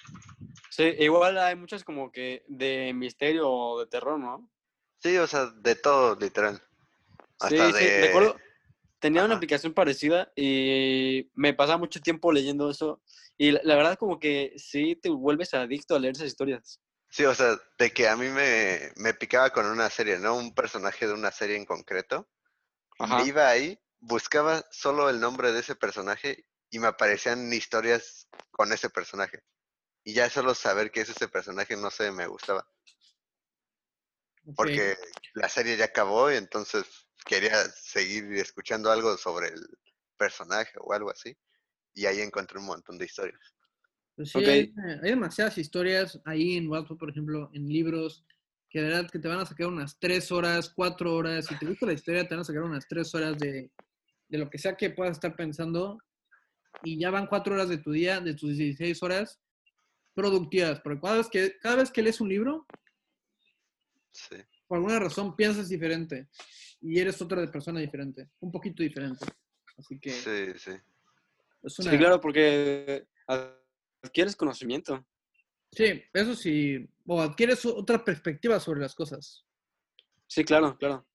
Sí, 0.70 0.94
igual 0.98 1.38
hay 1.38 1.56
muchas 1.56 1.82
como 1.84 2.12
que 2.12 2.44
de 2.48 2.92
misterio 2.94 3.50
o 3.50 3.80
de 3.80 3.86
terror, 3.86 4.18
¿no? 4.18 4.50
Sí, 5.00 5.16
o 5.16 5.26
sea, 5.26 5.46
de 5.46 5.74
todo, 5.74 6.16
literal. 6.16 6.56
Sí, 7.48 7.58
Hasta 7.58 7.72
sí, 7.72 7.84
de... 7.84 8.00
recuerdo, 8.02 8.36
tenía 8.98 9.24
una 9.24 9.36
aplicación 9.36 9.74
parecida 9.74 10.32
y 10.36 11.30
me 11.34 11.54
pasaba 11.54 11.78
mucho 11.78 12.00
tiempo 12.00 12.32
leyendo 12.32 12.70
eso 12.70 13.02
y 13.36 13.52
la, 13.52 13.60
la 13.64 13.76
verdad 13.76 13.98
como 13.98 14.18
que 14.18 14.54
sí 14.56 14.96
te 14.96 15.10
vuelves 15.10 15.52
adicto 15.54 15.94
a 15.94 15.98
leer 15.98 16.14
esas 16.14 16.28
historias. 16.28 16.80
Sí, 17.10 17.24
o 17.24 17.34
sea, 17.34 17.56
de 17.78 17.92
que 17.92 18.08
a 18.08 18.16
mí 18.16 18.28
me, 18.28 18.92
me 18.96 19.14
picaba 19.14 19.50
con 19.50 19.66
una 19.66 19.88
serie, 19.90 20.18
¿no? 20.18 20.36
Un 20.36 20.54
personaje 20.54 21.06
de 21.06 21.12
una 21.12 21.30
serie 21.30 21.56
en 21.56 21.64
concreto. 21.64 22.28
Ajá. 22.98 23.18
Me 23.18 23.26
iba 23.26 23.48
ahí, 23.48 23.78
buscaba 24.00 24.64
solo 24.70 25.08
el 25.08 25.20
nombre 25.20 25.52
de 25.52 25.60
ese 25.60 25.76
personaje 25.76 26.46
y 26.70 26.78
me 26.78 26.88
aparecían 26.88 27.52
historias 27.52 28.28
con 28.56 28.72
ese 28.72 28.88
personaje. 28.88 29.42
Y 30.02 30.14
ya 30.14 30.30
solo 30.30 30.54
saber 30.54 30.90
que 30.90 31.02
es 31.02 31.10
ese 31.10 31.28
personaje, 31.28 31.76
no 31.76 31.90
sé, 31.90 32.10
me 32.10 32.26
gustaba. 32.26 32.66
Porque 34.54 34.96
la 35.34 35.48
serie 35.50 35.76
ya 35.76 35.86
acabó 35.86 36.32
y 36.32 36.36
entonces 36.36 36.86
quería 37.26 37.64
seguir 37.64 38.32
escuchando 38.34 38.90
algo 38.90 39.18
sobre 39.18 39.48
el 39.48 39.62
personaje 40.16 40.72
o 40.80 40.94
algo 40.94 41.10
así. 41.10 41.36
Y 41.92 42.06
ahí 42.06 42.20
encontré 42.20 42.58
un 42.58 42.66
montón 42.66 42.96
de 42.96 43.04
historias. 43.04 43.40
Pues 44.14 44.30
sí, 44.30 44.42
hay, 44.42 44.72
hay 45.02 45.10
demasiadas 45.10 45.58
historias 45.58 46.18
ahí 46.24 46.56
en 46.56 46.68
Wattpad, 46.68 46.96
por 46.96 47.10
ejemplo, 47.10 47.50
en 47.52 47.68
libros, 47.68 48.24
que 48.70 48.80
de 48.80 48.88
verdad 48.88 49.10
que 49.10 49.18
te 49.18 49.28
van 49.28 49.40
a 49.40 49.46
sacar 49.46 49.66
unas 49.66 49.98
tres 49.98 50.32
horas, 50.32 50.70
cuatro 50.70 51.14
horas. 51.14 51.44
Si 51.44 51.58
te 51.58 51.66
gusta 51.66 51.84
la 51.84 51.92
historia, 51.92 52.26
te 52.26 52.34
van 52.34 52.40
a 52.40 52.44
sacar 52.44 52.62
unas 52.62 52.88
tres 52.88 53.14
horas 53.14 53.36
de, 53.36 53.70
de 54.28 54.38
lo 54.38 54.48
que 54.48 54.56
sea 54.56 54.76
que 54.76 54.90
puedas 54.90 55.18
estar 55.18 55.36
pensando. 55.36 55.98
Y 56.82 56.98
ya 56.98 57.10
van 57.10 57.26
cuatro 57.26 57.54
horas 57.54 57.68
de 57.68 57.78
tu 57.78 57.90
día, 57.92 58.20
de 58.20 58.34
tus 58.34 58.56
16 58.56 59.02
horas 59.02 59.40
productivas. 60.14 60.80
Porque 60.80 61.00
cada 61.00 61.16
vez 61.16 61.28
que, 61.28 61.58
cada 61.58 61.76
vez 61.76 61.90
que 61.90 62.02
lees 62.02 62.20
un 62.20 62.28
libro, 62.28 62.66
Sí. 64.12 64.36
por 64.66 64.78
alguna 64.78 64.98
razón 64.98 65.36
piensas 65.36 65.68
diferente. 65.68 66.28
Y 66.80 66.98
eres 66.98 67.20
otra 67.20 67.50
persona 67.50 67.80
diferente, 67.80 68.30
un 68.40 68.50
poquito 68.52 68.82
diferente. 68.82 69.26
Así 69.76 69.98
que 69.98 70.10
Sí, 70.10 70.58
sí. 70.58 70.70
es 71.62 71.78
una... 71.78 71.90
Sí, 71.90 71.98
claro, 71.98 72.20
porque 72.20 73.06
adquieres 74.02 74.36
conocimiento. 74.36 75.06
Sí, 75.72 76.02
eso 76.12 76.34
sí. 76.34 76.88
O 77.06 77.20
adquieres 77.20 77.64
otra 77.66 78.02
perspectiva 78.04 78.58
sobre 78.60 78.80
las 78.80 78.94
cosas. 78.94 79.44
Sí, 80.26 80.44
claro, 80.44 80.76
claro. 80.78 81.06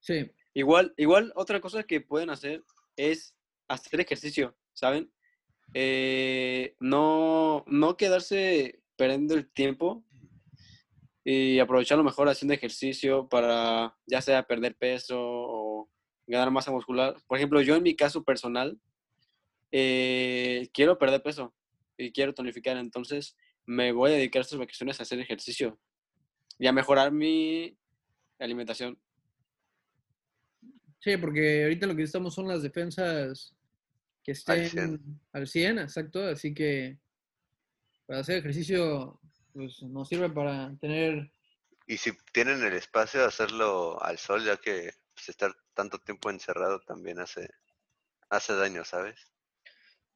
Sí. 0.00 0.30
Igual, 0.54 0.92
igual 0.96 1.32
otra 1.34 1.60
cosa 1.60 1.82
que 1.84 2.00
pueden 2.00 2.28
hacer 2.30 2.62
es 2.96 3.34
hacer 3.68 4.00
ejercicio, 4.00 4.54
¿saben? 4.72 5.12
Eh, 5.74 6.76
no, 6.80 7.64
no 7.66 7.96
quedarse 7.96 8.82
perdiendo 8.96 9.34
el 9.34 9.50
tiempo 9.50 10.04
y 11.24 11.58
aprovecharlo 11.58 12.04
mejor 12.04 12.28
haciendo 12.28 12.54
ejercicio 12.54 13.28
para 13.28 13.96
ya 14.06 14.20
sea 14.20 14.46
perder 14.46 14.76
peso 14.76 15.18
o 15.18 15.90
ganar 16.26 16.50
masa 16.50 16.70
muscular. 16.70 17.16
Por 17.26 17.38
ejemplo, 17.38 17.60
yo 17.60 17.76
en 17.76 17.82
mi 17.82 17.94
caso 17.94 18.24
personal 18.24 18.78
eh, 19.70 20.68
quiero 20.72 20.98
perder 20.98 21.22
peso 21.22 21.54
y 21.96 22.12
quiero 22.12 22.34
tonificar, 22.34 22.76
entonces 22.76 23.36
me 23.64 23.92
voy 23.92 24.10
a 24.10 24.14
dedicar 24.14 24.42
estas 24.42 24.58
vacaciones 24.58 24.98
a 24.98 25.04
hacer 25.04 25.20
ejercicio 25.20 25.78
y 26.58 26.66
a 26.66 26.72
mejorar 26.72 27.12
mi 27.12 27.76
alimentación. 28.38 28.98
Sí, 31.00 31.16
porque 31.16 31.64
ahorita 31.64 31.86
lo 31.86 31.94
que 31.94 32.02
necesitamos 32.02 32.34
son 32.34 32.48
las 32.48 32.62
defensas 32.62 33.54
que 34.22 34.32
Al 34.46 34.60
estén 34.60 35.20
al 35.32 35.46
100, 35.48 35.78
exacto. 35.78 36.22
Así 36.24 36.54
que 36.54 36.98
para 38.06 38.20
hacer 38.20 38.38
ejercicio 38.38 39.20
pues, 39.52 39.82
nos 39.82 40.08
sirve 40.08 40.30
para 40.30 40.74
tener... 40.80 41.30
Y 41.86 41.96
si 41.96 42.12
tienen 42.32 42.62
el 42.62 42.72
espacio 42.74 43.24
hacerlo 43.24 44.02
al 44.02 44.18
sol, 44.18 44.44
ya 44.44 44.56
que 44.56 44.92
pues, 45.14 45.28
estar 45.28 45.54
tanto 45.74 45.98
tiempo 45.98 46.30
encerrado 46.30 46.80
también 46.80 47.18
hace, 47.18 47.48
hace 48.30 48.54
daño, 48.54 48.84
¿sabes? 48.84 49.18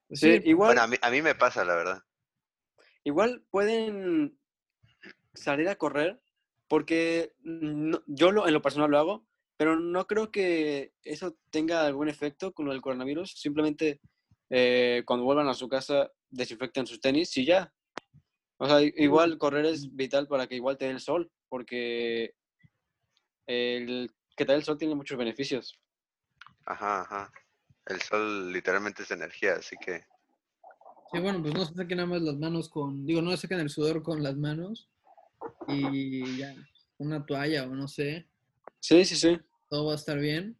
pues, 0.07 0.21
Sí, 0.21 0.37
sí, 0.37 0.43
igual, 0.51 0.69
Bueno, 0.69 0.83
a 0.83 0.87
mí, 0.87 0.97
a 1.03 1.11
mí 1.11 1.23
me 1.23 1.35
pasa, 1.35 1.65
la 1.65 1.75
verdad. 1.75 2.03
igual 3.05 3.45
pueden 3.51 4.39
salir 5.35 5.69
a 5.69 5.77
correr, 5.77 6.21
porque 6.69 7.35
no- 7.43 8.03
yo 8.07 8.33
lo, 8.33 8.47
en 8.47 8.55
lo 8.55 8.63
personal 8.63 8.91
lo 8.91 8.99
hago, 8.99 9.27
pero 9.57 9.79
no 9.79 10.07
creo 10.07 10.31
que 10.31 10.93
eso 11.03 11.37
tenga 11.51 11.87
algún 11.87 12.09
efecto 12.09 12.53
con 12.53 12.67
lo 12.67 12.73
del 12.73 12.83
coronavirus. 12.83 13.33
Simplemente 13.39 14.01
eh, 14.51 15.03
cuando 15.07 15.25
vuelvan 15.25 15.49
a 15.49 15.55
su 15.55 15.69
casa 15.69 16.11
desinfecten 16.31 16.87
sus 16.87 17.01
tenis 17.01 17.37
y 17.37 17.47
ya. 17.47 17.73
O 18.59 18.67
sea, 18.67 18.81
igual 18.81 19.39
correr 19.39 19.67
es 19.67 19.95
vital 19.95 20.29
para 20.29 20.47
que 20.47 20.57
igual 20.57 20.79
te 20.79 20.87
dé 20.87 20.93
el 20.93 21.01
sol, 21.01 21.31
porque 21.49 22.35
el 23.47 24.11
que 24.37 24.45
te 24.45 24.53
dé 24.53 24.59
el 24.59 24.65
sol 24.65 24.79
tiene 24.79 24.95
muchos 24.95 25.19
beneficios. 25.19 25.79
Ajá, 26.65 27.03
ajá. 27.03 27.33
El 27.87 28.01
sol 28.01 28.53
literalmente 28.53 29.03
es 29.03 29.11
energía, 29.11 29.55
así 29.55 29.77
que 29.77 30.05
sí, 31.13 31.21
bueno, 31.21 31.41
pues 31.43 31.55
no 31.55 31.65
se 31.65 31.75
saquen 31.75 31.99
nada 31.99 32.09
más 32.09 32.23
las 32.23 32.37
manos 32.37 32.69
con... 32.69 33.05
Digo, 33.07 33.23
no 33.23 33.31
se 33.31 33.39
saquen 33.39 33.61
el 33.61 33.71
sudor 33.71 34.03
con 34.03 34.23
las 34.23 34.37
manos 34.37 34.89
y 35.69 36.39
ya, 36.39 36.55
una 36.99 37.25
toalla 37.25 37.65
o 37.65 37.75
no 37.75 37.89
sé, 37.89 38.29
Sí, 38.87 39.05
sí, 39.05 39.17
sí. 39.17 39.37
todo 39.69 39.87
va 39.87 39.93
a 39.93 39.97
estar 39.97 40.17
bien. 40.19 40.57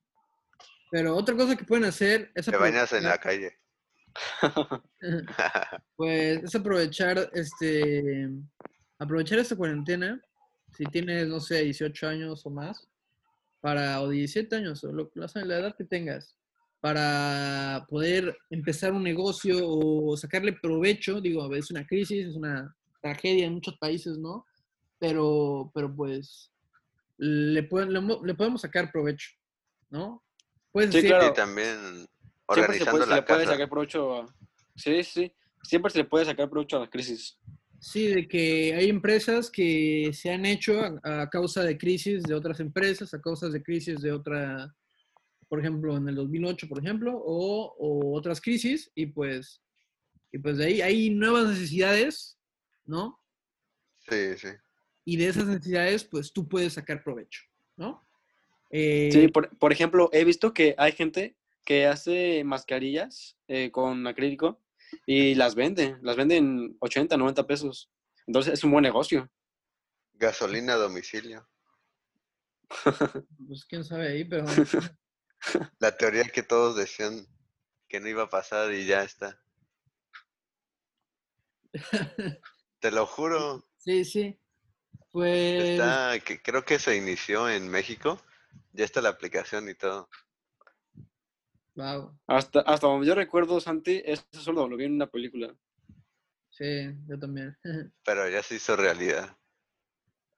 Pero 0.91 1.15
otra 1.17 1.37
cosa 1.37 1.55
que 1.57 1.65
pueden 1.65 1.85
hacer 1.85 2.33
es 2.35 2.47
te 2.47 2.57
bañas 2.57 2.93
en 2.93 3.05
la 3.05 3.15
aprovechar- 3.15 3.21
calle. 3.21 3.57
Pues 5.97 6.43
es 6.43 6.55
aprovechar 6.55 7.31
este 7.35 8.29
aprovechar 8.99 9.39
esta 9.39 9.55
cuarentena, 9.55 10.21
si 10.77 10.85
tienes, 10.87 11.29
no 11.29 11.39
sé, 11.39 11.63
18 11.63 12.09
años 12.09 12.45
o 12.47 12.51
más, 12.51 12.89
para, 13.61 14.01
o 14.03 14.09
17 14.09 14.57
años, 14.57 14.83
o 14.85 14.91
lo, 14.93 15.11
la 15.15 15.29
la 15.45 15.59
edad 15.59 15.77
que 15.77 15.85
tengas, 15.85 16.35
para 16.81 17.87
poder 17.89 18.37
empezar 18.51 18.93
un 18.93 19.03
negocio 19.05 19.59
o 19.69 20.17
sacarle 20.17 20.53
provecho, 20.55 21.21
digo, 21.21 21.55
es 21.55 21.71
una 21.71 21.87
crisis, 21.87 22.27
es 22.29 22.35
una 22.37 22.75
tragedia 23.03 23.47
en 23.47 23.55
muchos 23.55 23.77
países, 23.79 24.17
¿no? 24.19 24.45
Pero, 24.99 25.71
pero 25.75 25.95
pues, 25.95 26.51
le, 27.19 27.63
pueden- 27.63 27.93
le, 27.93 28.01
le 28.25 28.35
podemos 28.35 28.61
sacar 28.61 28.91
provecho, 28.93 29.31
¿no? 29.91 30.23
Puedes 30.73 30.91
Sí, 30.91 30.97
decir, 30.97 31.11
claro. 31.11 31.29
Y 31.31 31.35
también 31.35 31.79
Siempre 31.79 32.07
se, 32.47 32.61
organizando 32.61 32.91
puede, 32.93 33.05
se 33.05 33.11
la 33.11 33.17
le 33.17 33.23
puede 33.23 33.47
sacar 33.47 33.69
provecho 33.69 34.15
a... 34.23 34.35
Sí, 34.77 35.03
sí. 35.05 35.33
Siempre 35.63 35.91
se 35.91 35.99
le 35.99 36.05
puede 36.05 36.25
sacar 36.27 36.49
provecho 36.51 36.77
a 36.77 36.81
la 36.81 36.91
crisis. 36.91 37.39
Sí, 37.81 38.07
de 38.09 38.27
que 38.29 38.75
hay 38.75 38.89
empresas 38.89 39.51
que 39.51 40.11
se 40.13 40.31
han 40.31 40.47
hecho 40.47 40.81
a, 40.81 41.23
a 41.23 41.31
causa 41.31 41.63
de 41.63 41.77
crisis 41.77 42.23
de 42.23 42.35
otras 42.35 42.61
empresas, 42.61 43.13
a 43.15 43.21
causa 43.21 43.49
de 43.49 43.63
crisis 43.63 44.01
de 44.01 44.13
otra, 44.13 44.75
por 45.49 45.61
ejemplo, 45.61 45.97
en 45.97 46.09
el 46.09 46.15
2008, 46.15 46.69
por 46.69 46.79
ejemplo, 46.79 47.13
o, 47.17 47.75
o 47.79 48.17
otras 48.17 48.41
crisis, 48.41 48.91
y 48.95 49.07
pues, 49.07 49.63
y 50.33 50.39
pues 50.39 50.57
de 50.59 50.67
ahí 50.67 50.81
hay 50.83 51.11
nuevas 51.11 51.49
necesidades, 51.49 52.39
¿no? 52.85 53.21
Sí, 54.09 54.37
sí. 54.39 54.49
Y 55.09 55.17
de 55.17 55.29
esas 55.29 55.47
necesidades, 55.47 56.05
pues 56.05 56.33
tú 56.33 56.49
puedes 56.49 56.73
sacar 56.75 57.03
provecho, 57.05 57.43
¿no? 57.77 58.05
Eh, 58.71 59.09
Sí, 59.13 59.29
por, 59.29 59.57
por 59.57 59.73
ejemplo, 59.73 60.11
he 60.13 60.25
visto 60.25 60.53
que 60.53 60.75
hay 60.79 60.91
gente 60.91 61.37
que 61.65 61.87
hace 61.87 62.43
mascarillas 62.45 63.39
eh, 63.47 63.71
con 63.71 64.05
acrílico 64.09 64.61
y 65.07 65.37
las 65.37 65.55
vende, 65.55 65.97
las 66.03 66.17
venden 66.17 66.77
80, 66.81 67.17
90 67.17 67.47
pesos. 67.47 67.89
Entonces 68.27 68.55
es 68.55 68.65
un 68.65 68.73
buen 68.73 68.83
negocio. 68.83 69.31
Gasolina 70.15 70.73
a 70.73 70.77
domicilio. 70.77 71.49
Pues 73.47 73.65
quién 73.69 73.85
sabe 73.85 74.09
ahí, 74.09 74.25
pero 74.25 74.45
La 75.79 75.97
teoría 75.97 76.25
que 76.25 76.43
todos 76.43 76.77
decían 76.77 77.29
que 77.89 78.01
no 78.01 78.09
iba 78.09 78.25
a 78.25 78.31
pasar 78.31 78.73
y 78.75 78.87
ya 78.87 79.05
está. 79.05 79.41
Te 82.81 82.91
lo 82.91 83.07
juro. 83.07 83.69
sí, 83.79 84.05
sí. 84.05 84.37
Pues 85.13 85.71
Está, 85.71 86.19
que 86.21 86.43
creo 86.43 86.65
que 86.65 86.79
se 86.79 86.97
inició 86.97 87.49
en 87.49 87.69
México. 87.69 88.21
Ya 88.73 88.85
está 88.85 89.01
la 89.01 89.09
aplicación 89.11 89.69
y 89.69 89.75
todo. 89.75 90.09
wow, 91.75 92.19
Hasta, 92.27 92.61
hasta 92.61 92.87
donde 92.87 93.07
yo 93.07 93.15
recuerdo, 93.15 93.61
Santi, 93.61 94.03
eso 94.05 94.25
solo 94.33 94.69
lo 94.69 94.77
vi 94.77 94.85
en 94.85 94.95
una 94.95 95.07
película. 95.07 95.55
sí, 96.51 96.93
yo 97.09 97.19
también. 97.19 97.57
Pero 98.05 98.29
ya 98.29 98.43
se 98.43 98.57
hizo 98.57 98.77
realidad. 98.77 99.37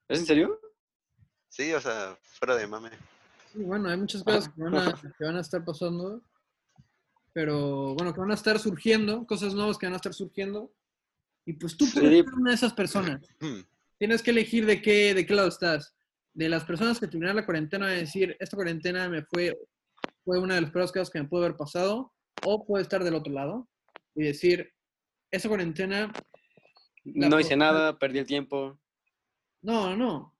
¿Es 0.08 0.20
en 0.20 0.26
serio? 0.26 0.60
Sí, 1.48 1.72
o 1.74 1.80
sea, 1.80 2.16
fuera 2.22 2.56
de 2.56 2.66
mame. 2.66 2.90
Sí, 3.52 3.62
bueno, 3.62 3.88
hay 3.88 3.96
muchas 3.96 4.22
cosas 4.22 4.48
que 4.48 4.62
van, 4.62 4.76
a, 4.76 4.94
que 4.94 5.24
van 5.24 5.36
a 5.36 5.40
estar 5.40 5.64
pasando, 5.64 6.22
pero 7.32 7.94
bueno, 7.94 8.12
que 8.12 8.20
van 8.20 8.30
a 8.30 8.34
estar 8.34 8.58
surgiendo, 8.58 9.26
cosas 9.26 9.54
nuevas 9.54 9.78
que 9.78 9.86
van 9.86 9.94
a 9.94 9.96
estar 9.96 10.12
surgiendo. 10.14 10.72
Y 11.46 11.54
pues 11.54 11.76
tú 11.76 11.86
puedes 11.92 12.10
Sí. 12.10 12.22
ser 12.24 12.34
una 12.34 12.50
de 12.50 12.54
esas 12.54 12.72
personas. 12.74 13.20
Tienes 13.98 14.22
que 14.22 14.30
elegir 14.30 14.64
de 14.66 14.80
qué, 14.80 15.14
de 15.14 15.26
qué 15.26 15.34
lado 15.34 15.48
estás. 15.48 15.94
De 16.32 16.48
las 16.48 16.64
personas 16.64 17.00
que 17.00 17.08
terminaron 17.08 17.36
la 17.36 17.44
cuarentena, 17.44 17.88
de 17.88 17.96
decir, 17.96 18.36
esta 18.38 18.56
cuarentena 18.56 19.08
me 19.08 19.24
fue, 19.24 19.52
fue 20.24 20.38
una 20.38 20.54
de 20.54 20.62
las 20.62 20.70
peores 20.70 20.92
cosas 20.92 21.10
que 21.10 21.20
me 21.20 21.28
pudo 21.28 21.44
haber 21.44 21.56
pasado, 21.56 22.12
o 22.44 22.64
puede 22.64 22.82
estar 22.82 23.02
del 23.02 23.14
otro 23.14 23.32
lado 23.32 23.68
y 24.14 24.22
decir, 24.22 24.72
esta 25.30 25.48
cuarentena, 25.48 26.12
No 27.04 27.40
hice 27.40 27.56
nada, 27.56 27.98
perdí 27.98 28.20
el 28.20 28.26
tiempo. 28.26 28.78
no, 29.62 29.96
no. 29.96 30.34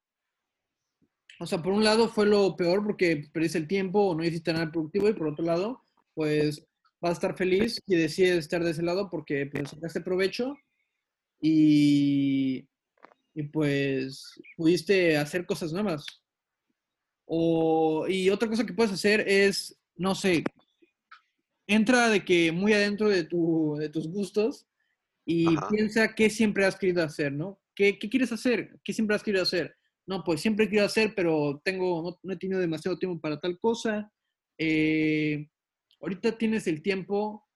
O 1.40 1.46
sea, 1.46 1.62
por 1.62 1.72
un 1.72 1.84
lado 1.84 2.08
fue 2.08 2.26
lo 2.26 2.56
peor 2.56 2.84
porque 2.84 3.28
perdiste 3.32 3.58
el 3.58 3.68
tiempo 3.68 4.00
o 4.00 4.14
no 4.14 4.24
hiciste 4.24 4.52
nada 4.52 4.72
productivo 4.72 5.08
y 5.08 5.14
por 5.14 5.28
otro 5.28 5.44
lado, 5.44 5.84
pues 6.14 6.66
vas 7.00 7.10
a 7.10 7.12
estar 7.12 7.36
feliz 7.36 7.80
y 7.86 7.94
decides 7.94 8.38
estar 8.38 8.64
de 8.64 8.72
ese 8.72 8.82
lado 8.82 9.08
porque 9.08 9.46
pues 9.46 9.70
sacaste 9.70 10.00
provecho 10.00 10.56
y, 11.40 12.68
y 13.38 13.44
pues 13.44 14.33
pudiste 14.57 15.16
hacer 15.16 15.46
cosas 15.46 15.72
nuevas. 15.72 16.05
O, 17.24 18.05
y 18.09 18.31
otra 18.31 18.48
cosa 18.48 18.66
que 18.66 18.72
puedes 18.72 18.92
hacer 18.92 19.20
es, 19.29 19.79
no 19.94 20.16
sé, 20.16 20.42
entra 21.68 22.09
de 22.09 22.24
que 22.24 22.51
muy 22.51 22.72
adentro 22.72 23.09
de, 23.09 23.22
tu, 23.22 23.77
de 23.79 23.90
tus 23.90 24.09
gustos 24.09 24.66
y 25.24 25.55
Ajá. 25.57 25.68
piensa 25.68 26.14
qué 26.16 26.29
siempre 26.31 26.64
has 26.64 26.74
querido 26.74 27.05
hacer, 27.05 27.33
¿no? 27.33 27.61
¿Qué, 27.77 27.96
qué 27.96 28.11
quieres 28.11 28.33
hacer? 28.33 28.81
¿Qué 28.83 28.92
siempre 28.92 29.14
has 29.14 29.22
querido 29.22 29.44
hacer? 29.44 29.77
No, 30.05 30.24
pues 30.24 30.40
siempre 30.40 30.64
he 30.64 30.68
querido 30.68 30.87
hacer, 30.87 31.12
pero 31.14 31.62
tengo, 31.64 32.03
no, 32.03 32.18
no 32.20 32.33
he 32.33 32.38
tenido 32.38 32.59
demasiado 32.59 32.98
tiempo 32.98 33.20
para 33.20 33.38
tal 33.38 33.57
cosa. 33.61 34.12
Eh, 34.59 35.48
ahorita 36.01 36.37
tienes 36.37 36.66
el 36.66 36.83
tiempo, 36.83 37.46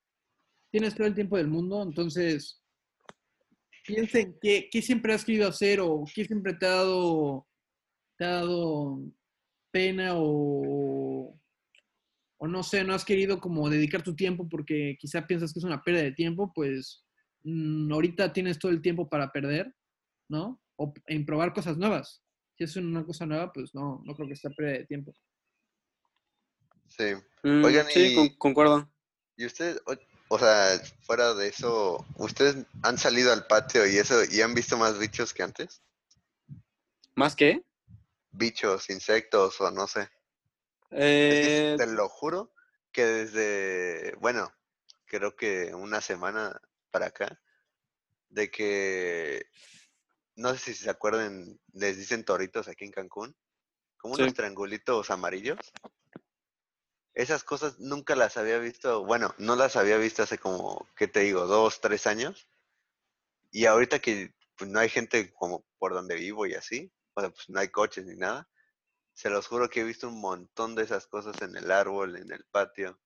tienes 0.70 0.94
todo 0.94 1.08
el 1.08 1.14
tiempo 1.16 1.36
del 1.38 1.48
mundo, 1.48 1.82
entonces 1.82 2.61
piensa 3.84 4.18
en 4.20 4.38
qué, 4.40 4.68
qué 4.70 4.82
siempre 4.82 5.12
has 5.12 5.24
querido 5.24 5.48
hacer 5.48 5.80
o 5.80 6.04
qué 6.14 6.24
siempre 6.24 6.54
te 6.54 6.66
ha 6.66 6.70
dado, 6.70 7.46
te 8.16 8.24
ha 8.24 8.30
dado 8.30 9.00
pena 9.70 10.12
o, 10.16 11.38
o 12.38 12.46
no 12.48 12.62
sé, 12.62 12.84
no 12.84 12.94
has 12.94 13.04
querido 13.04 13.40
como 13.40 13.68
dedicar 13.70 14.02
tu 14.02 14.14
tiempo 14.14 14.48
porque 14.48 14.96
quizá 14.98 15.26
piensas 15.26 15.52
que 15.52 15.58
es 15.60 15.64
una 15.64 15.82
pérdida 15.82 16.04
de 16.04 16.12
tiempo, 16.12 16.52
pues 16.54 17.04
mm, 17.44 17.92
ahorita 17.92 18.32
tienes 18.32 18.58
todo 18.58 18.70
el 18.72 18.82
tiempo 18.82 19.08
para 19.08 19.30
perder, 19.32 19.74
¿no? 20.28 20.60
O 20.76 20.92
en 21.06 21.24
probar 21.26 21.52
cosas 21.52 21.76
nuevas. 21.76 22.22
Si 22.56 22.64
es 22.64 22.76
una 22.76 23.04
cosa 23.04 23.26
nueva, 23.26 23.52
pues 23.52 23.74
no, 23.74 24.02
no 24.04 24.14
creo 24.14 24.28
que 24.28 24.36
sea 24.36 24.50
pérdida 24.50 24.78
de 24.78 24.86
tiempo. 24.86 25.14
Sí. 26.88 27.04
Mm, 27.42 27.64
Oigan, 27.64 27.86
sí, 27.88 28.00
y- 28.12 28.14
con- 28.14 28.28
concuerdo. 28.36 28.88
¿Y 29.36 29.46
ustedes, 29.46 29.80
o, 30.34 30.38
sea, 30.38 30.80
fuera 31.02 31.34
de 31.34 31.48
eso, 31.48 32.06
ustedes 32.16 32.64
han 32.82 32.96
salido 32.96 33.34
al 33.34 33.46
patio 33.46 33.86
y 33.86 33.98
eso, 33.98 34.24
y 34.24 34.40
han 34.40 34.54
visto 34.54 34.78
más 34.78 34.98
bichos 34.98 35.34
que 35.34 35.42
antes? 35.42 35.82
¿Más 37.14 37.36
qué? 37.36 37.62
Bichos, 38.30 38.88
insectos 38.88 39.60
o 39.60 39.70
no 39.70 39.86
sé. 39.86 40.00
Es 40.00 40.08
Eh, 40.90 41.76
que 41.76 41.84
te 41.84 41.92
lo 41.92 42.08
juro 42.08 42.54
que 42.92 43.04
desde, 43.04 44.14
bueno, 44.20 44.50
creo 45.04 45.36
que 45.36 45.74
una 45.74 46.00
semana 46.00 46.58
para 46.90 47.08
acá, 47.08 47.38
de 48.30 48.50
que, 48.50 49.50
no 50.36 50.54
sé 50.54 50.72
si 50.72 50.74
se 50.74 50.88
acuerdan, 50.88 51.60
les 51.74 51.98
dicen 51.98 52.24
toritos 52.24 52.68
aquí 52.68 52.86
en 52.86 52.92
Cancún, 52.92 53.36
como 53.98 54.16
Sí. 54.16 54.22
unos 54.22 54.32
triangulitos 54.32 55.10
amarillos. 55.10 55.58
Esas 57.14 57.44
cosas 57.44 57.78
nunca 57.78 58.16
las 58.16 58.36
había 58.36 58.58
visto, 58.58 59.04
bueno, 59.04 59.34
no 59.38 59.54
las 59.54 59.76
había 59.76 59.98
visto 59.98 60.22
hace 60.22 60.38
como, 60.38 60.88
¿qué 60.96 61.08
te 61.08 61.20
digo? 61.20 61.46
Dos, 61.46 61.80
tres 61.80 62.06
años. 62.06 62.48
Y 63.50 63.66
ahorita 63.66 63.98
que 63.98 64.32
pues, 64.56 64.70
no 64.70 64.78
hay 64.78 64.88
gente 64.88 65.32
como 65.34 65.64
por 65.78 65.92
donde 65.92 66.14
vivo 66.14 66.46
y 66.46 66.54
así, 66.54 66.90
o 67.14 67.20
sea, 67.20 67.30
pues 67.30 67.48
no 67.50 67.60
hay 67.60 67.68
coches 67.68 68.06
ni 68.06 68.16
nada, 68.16 68.48
se 69.12 69.28
los 69.28 69.46
juro 69.46 69.68
que 69.68 69.80
he 69.80 69.84
visto 69.84 70.08
un 70.08 70.20
montón 70.20 70.74
de 70.74 70.84
esas 70.84 71.06
cosas 71.06 71.40
en 71.42 71.54
el 71.56 71.70
árbol, 71.70 72.16
en 72.16 72.32
el 72.32 72.44
patio, 72.50 72.98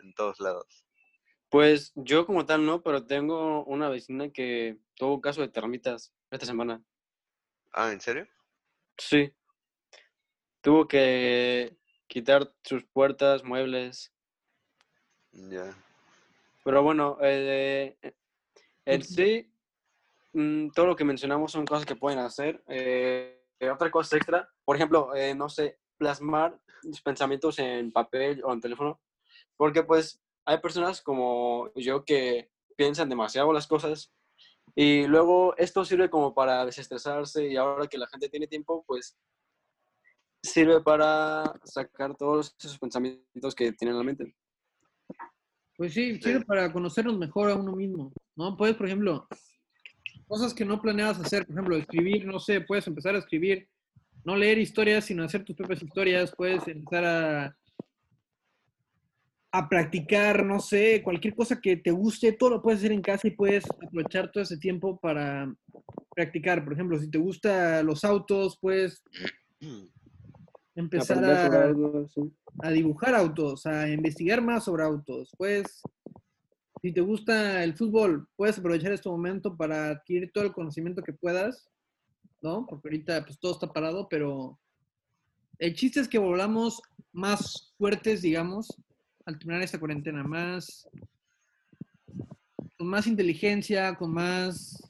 en 0.00 0.12
todos 0.14 0.38
lados. 0.40 0.84
pues 1.48 1.92
yo 1.94 2.26
como 2.26 2.44
tal 2.44 2.64
no, 2.66 2.82
pero 2.82 3.06
tengo 3.06 3.64
una 3.64 3.88
vecina 3.88 4.30
que 4.30 4.78
tuvo 4.94 5.14
un 5.14 5.20
caso 5.20 5.40
de 5.40 5.48
termitas 5.48 6.12
esta 6.30 6.46
semana. 6.46 6.84
Ah, 7.72 7.90
¿en 7.92 8.00
serio? 8.00 8.28
Sí. 8.98 9.34
Tuvo 10.60 10.86
que 10.86 11.79
quitar 12.10 12.52
sus 12.64 12.84
puertas, 12.84 13.44
muebles. 13.44 14.12
Ya. 15.32 15.74
Pero 16.64 16.82
bueno, 16.82 17.16
eh, 17.22 17.96
en 18.84 19.02
sí, 19.04 19.48
mm, 20.32 20.70
todo 20.70 20.86
lo 20.86 20.96
que 20.96 21.04
mencionamos 21.04 21.52
son 21.52 21.64
cosas 21.64 21.86
que 21.86 21.94
pueden 21.94 22.18
hacer. 22.18 22.62
Eh, 22.66 23.40
eh, 23.60 23.70
otra 23.70 23.90
cosa 23.90 24.16
extra, 24.16 24.50
por 24.64 24.74
ejemplo, 24.74 25.14
eh, 25.14 25.34
no 25.34 25.48
sé, 25.48 25.78
plasmar 25.98 26.60
los 26.82 27.00
pensamientos 27.00 27.58
en 27.60 27.92
papel 27.92 28.42
o 28.44 28.52
en 28.52 28.60
teléfono, 28.60 29.00
porque 29.56 29.84
pues 29.84 30.20
hay 30.44 30.58
personas 30.58 31.00
como 31.00 31.70
yo 31.74 32.04
que 32.04 32.50
piensan 32.74 33.08
demasiado 33.08 33.52
las 33.52 33.66
cosas 33.68 34.12
y 34.74 35.06
luego 35.06 35.54
esto 35.58 35.84
sirve 35.84 36.10
como 36.10 36.34
para 36.34 36.64
desestresarse 36.64 37.46
y 37.46 37.56
ahora 37.56 37.86
que 37.86 37.98
la 37.98 38.08
gente 38.08 38.28
tiene 38.28 38.46
tiempo, 38.48 38.82
pues 38.86 39.16
sirve 40.42 40.80
para 40.80 41.44
sacar 41.64 42.16
todos 42.16 42.54
esos 42.58 42.78
pensamientos 42.78 43.54
que 43.54 43.72
tienen 43.72 43.94
en 43.94 43.98
la 43.98 44.04
mente. 44.04 44.34
Pues 45.76 45.92
sí, 45.94 46.14
Sí. 46.16 46.22
sirve 46.22 46.44
para 46.44 46.72
conocernos 46.72 47.18
mejor 47.18 47.50
a 47.50 47.54
uno 47.56 47.74
mismo, 47.74 48.12
¿no? 48.36 48.56
Puedes, 48.56 48.76
por 48.76 48.86
ejemplo, 48.86 49.26
cosas 50.26 50.52
que 50.54 50.64
no 50.64 50.80
planeabas 50.80 51.20
hacer, 51.20 51.46
por 51.46 51.54
ejemplo, 51.54 51.76
escribir, 51.76 52.26
no 52.26 52.38
sé, 52.38 52.60
puedes 52.60 52.86
empezar 52.86 53.14
a 53.14 53.18
escribir, 53.18 53.68
no 54.24 54.36
leer 54.36 54.58
historias, 54.58 55.06
sino 55.06 55.24
hacer 55.24 55.44
tus 55.44 55.56
propias 55.56 55.82
historias, 55.82 56.34
puedes 56.36 56.66
empezar 56.68 57.04
a, 57.04 57.56
a 59.52 59.68
practicar, 59.68 60.44
no 60.44 60.60
sé, 60.60 61.02
cualquier 61.02 61.34
cosa 61.34 61.60
que 61.60 61.76
te 61.78 61.90
guste, 61.90 62.32
todo 62.32 62.50
lo 62.50 62.62
puedes 62.62 62.80
hacer 62.80 62.92
en 62.92 63.02
casa 63.02 63.26
y 63.28 63.32
puedes 63.32 63.64
aprovechar 63.70 64.30
todo 64.30 64.42
ese 64.42 64.58
tiempo 64.58 64.98
para 65.00 65.52
practicar. 66.14 66.62
Por 66.62 66.74
ejemplo, 66.74 66.98
si 66.98 67.10
te 67.10 67.18
gustan 67.18 67.86
los 67.86 68.04
autos, 68.04 68.58
puedes 68.60 69.02
empezar 70.80 71.24
a 71.24 71.62
algo, 71.62 72.08
sí. 72.08 72.20
a 72.58 72.70
dibujar 72.70 73.14
autos, 73.14 73.66
a 73.66 73.88
investigar 73.88 74.42
más 74.42 74.64
sobre 74.64 74.82
autos. 74.82 75.30
Pues, 75.36 75.82
si 76.82 76.92
te 76.92 77.00
gusta 77.00 77.62
el 77.62 77.74
fútbol, 77.74 78.28
puedes 78.36 78.58
aprovechar 78.58 78.92
este 78.92 79.08
momento 79.08 79.56
para 79.56 79.90
adquirir 79.90 80.30
todo 80.32 80.44
el 80.44 80.52
conocimiento 80.52 81.02
que 81.02 81.12
puedas, 81.12 81.68
¿no? 82.40 82.66
Porque 82.66 82.88
ahorita 82.88 83.24
pues 83.24 83.38
todo 83.38 83.52
está 83.52 83.72
parado, 83.72 84.08
pero 84.08 84.58
el 85.58 85.74
chiste 85.74 86.00
es 86.00 86.08
que 86.08 86.18
volvamos 86.18 86.80
más 87.12 87.74
fuertes, 87.76 88.22
digamos, 88.22 88.74
al 89.26 89.38
terminar 89.38 89.62
esta 89.62 89.78
cuarentena, 89.78 90.24
más 90.24 90.88
con 92.78 92.86
más 92.86 93.06
inteligencia, 93.06 93.94
con 93.94 94.14
más 94.14 94.82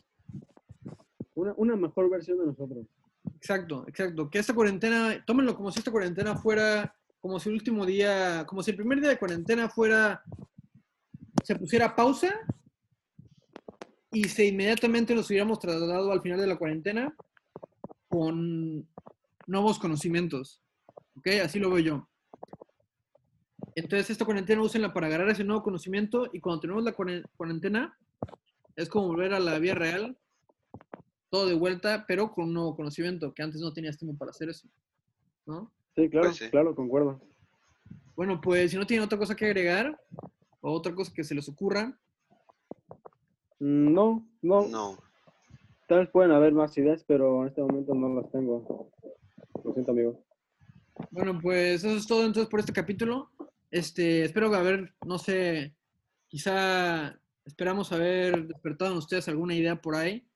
Una, 1.34 1.54
una 1.56 1.74
mejor 1.74 2.08
versión 2.08 2.38
de 2.38 2.46
nosotros. 2.46 2.86
Exacto, 3.40 3.84
exacto. 3.88 4.28
Que 4.28 4.38
esta 4.38 4.54
cuarentena, 4.54 5.24
tómenlo 5.24 5.56
como 5.56 5.70
si 5.72 5.78
esta 5.78 5.90
cuarentena 5.90 6.36
fuera, 6.36 6.94
como 7.20 7.40
si 7.40 7.48
el 7.48 7.54
último 7.54 7.86
día, 7.86 8.44
como 8.46 8.62
si 8.62 8.70
el 8.70 8.76
primer 8.76 9.00
día 9.00 9.08
de 9.08 9.18
cuarentena 9.18 9.68
fuera, 9.70 10.22
se 11.42 11.56
pusiera 11.56 11.96
pausa 11.96 12.34
y 14.12 14.24
se 14.24 14.46
inmediatamente 14.46 15.14
nos 15.14 15.30
hubiéramos 15.30 15.58
trasladado 15.58 16.12
al 16.12 16.20
final 16.20 16.38
de 16.38 16.46
la 16.48 16.56
cuarentena 16.56 17.14
con 18.08 18.86
nuevos 19.46 19.78
conocimientos. 19.78 20.60
¿Ok? 21.16 21.28
Así 21.42 21.58
lo 21.58 21.70
veo 21.70 21.78
yo. 21.78 22.08
Entonces, 23.74 24.10
esta 24.10 24.24
cuarentena 24.26 24.60
úsenla 24.60 24.92
para 24.92 25.06
agarrar 25.06 25.30
ese 25.30 25.44
nuevo 25.44 25.62
conocimiento 25.62 26.28
y 26.32 26.40
cuando 26.40 26.60
tenemos 26.60 26.84
la 26.84 26.94
cuaren- 26.94 27.24
cuarentena, 27.38 27.96
es 28.76 28.88
como 28.90 29.06
volver 29.06 29.32
a 29.32 29.40
la 29.40 29.58
vida 29.58 29.74
real, 29.74 30.18
todo 31.30 31.46
de 31.46 31.54
vuelta, 31.54 32.04
pero 32.06 32.32
con 32.32 32.44
un 32.46 32.54
nuevo 32.54 32.76
conocimiento, 32.76 33.32
que 33.32 33.42
antes 33.42 33.60
no 33.60 33.72
tenías 33.72 33.96
tiempo 33.96 34.18
para 34.18 34.30
hacer 34.32 34.48
eso. 34.50 34.68
¿No? 35.46 35.70
Sí, 35.96 36.08
claro, 36.10 36.26
Pues 36.28 36.36
sí. 36.38 36.50
claro, 36.50 36.74
concuerdo. 36.74 37.20
Bueno, 38.16 38.40
pues 38.40 38.70
si 38.70 38.76
no 38.76 38.86
tienen 38.86 39.04
otra 39.04 39.18
cosa 39.18 39.34
que 39.34 39.46
agregar 39.46 39.98
o 40.60 40.72
otra 40.72 40.94
cosa 40.94 41.12
que 41.14 41.24
se 41.24 41.34
les 41.34 41.48
ocurra, 41.48 41.96
Mm, 43.62 43.92
No, 43.92 44.26
no, 44.40 44.66
No. 44.68 44.98
tal 45.86 45.98
vez 46.00 46.08
pueden 46.10 46.30
haber 46.32 46.52
más 46.54 46.76
ideas, 46.78 47.04
pero 47.06 47.42
en 47.42 47.48
este 47.48 47.60
momento 47.60 47.94
no 47.94 48.20
las 48.20 48.30
tengo. 48.32 48.90
Lo 49.62 49.72
siento, 49.74 49.90
amigo. 49.92 50.24
bueno, 51.10 51.38
pues 51.42 51.84
eso 51.84 51.94
es 51.96 52.06
todo 52.06 52.24
entonces 52.24 52.48
por 52.50 52.60
este 52.60 52.72
capítulo. 52.72 53.30
Este, 53.70 54.24
espero 54.24 54.54
haber, 54.54 54.94
no 55.06 55.18
sé, 55.18 55.74
quizá 56.28 57.18
esperamos 57.44 57.92
haber 57.92 58.46
despertado 58.48 58.92
en 58.92 58.98
ustedes 58.98 59.28
alguna 59.28 59.54
idea 59.54 59.80
por 59.80 59.94
ahí. 59.94 60.26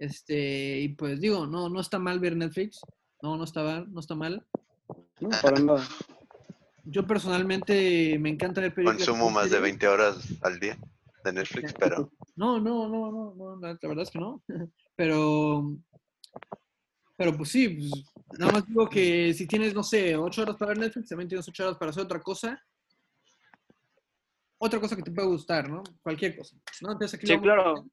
Este, 0.00 0.80
y 0.80 0.88
pues 0.88 1.20
digo, 1.20 1.46
no, 1.46 1.68
no 1.68 1.78
está 1.78 1.98
mal 1.98 2.18
ver 2.18 2.34
Netflix. 2.34 2.80
No, 3.22 3.36
no 3.36 3.44
está 3.44 3.62
mal, 3.62 3.92
no 3.92 4.00
está 4.00 4.14
mal. 4.14 4.46
No, 5.20 5.28
para 5.42 5.60
nada. 5.60 5.86
Yo 6.84 7.06
personalmente 7.06 8.18
me 8.18 8.30
encanta 8.30 8.62
ver 8.62 8.74
películas. 8.74 9.06
Consumo 9.06 9.28
más 9.28 9.44
de 9.44 9.58
series. 9.58 9.62
20 9.62 9.88
horas 9.88 10.38
al 10.40 10.58
día 10.58 10.78
de 11.22 11.32
Netflix, 11.34 11.74
pero 11.78 12.10
No, 12.34 12.58
no, 12.58 12.88
no, 12.88 13.12
no, 13.12 13.34
no, 13.36 13.60
la 13.60 13.78
la 13.80 13.88
verdad 13.88 14.04
es 14.04 14.10
que 14.10 14.18
no. 14.18 14.42
Pero, 14.96 15.78
pero 17.16 17.34
pues 17.34 17.48
sí, 17.48 17.70
pues, 17.70 18.38
nada 18.38 18.52
más 18.52 18.66
digo 18.66 18.86
que 18.86 19.32
si 19.32 19.46
tienes, 19.46 19.72
no 19.72 19.82
sé, 19.82 20.14
ocho 20.14 20.42
horas 20.42 20.56
para 20.56 20.70
ver 20.70 20.78
Netflix, 20.78 21.08
también 21.08 21.26
tienes 21.26 21.48
ocho 21.48 21.62
horas 21.64 21.78
para 21.78 21.90
hacer 21.90 22.02
otra 22.02 22.20
cosa. 22.20 22.62
Otra 24.58 24.78
cosa 24.78 24.94
que 24.94 25.02
te 25.02 25.10
puede 25.10 25.28
gustar, 25.28 25.70
¿no? 25.70 25.82
Cualquier 26.02 26.36
cosa. 26.36 26.54
¿no? 26.82 26.92
Entonces 26.92 27.14
aquí 27.14 27.26
Sí, 27.26 27.38
claro. 27.38 27.86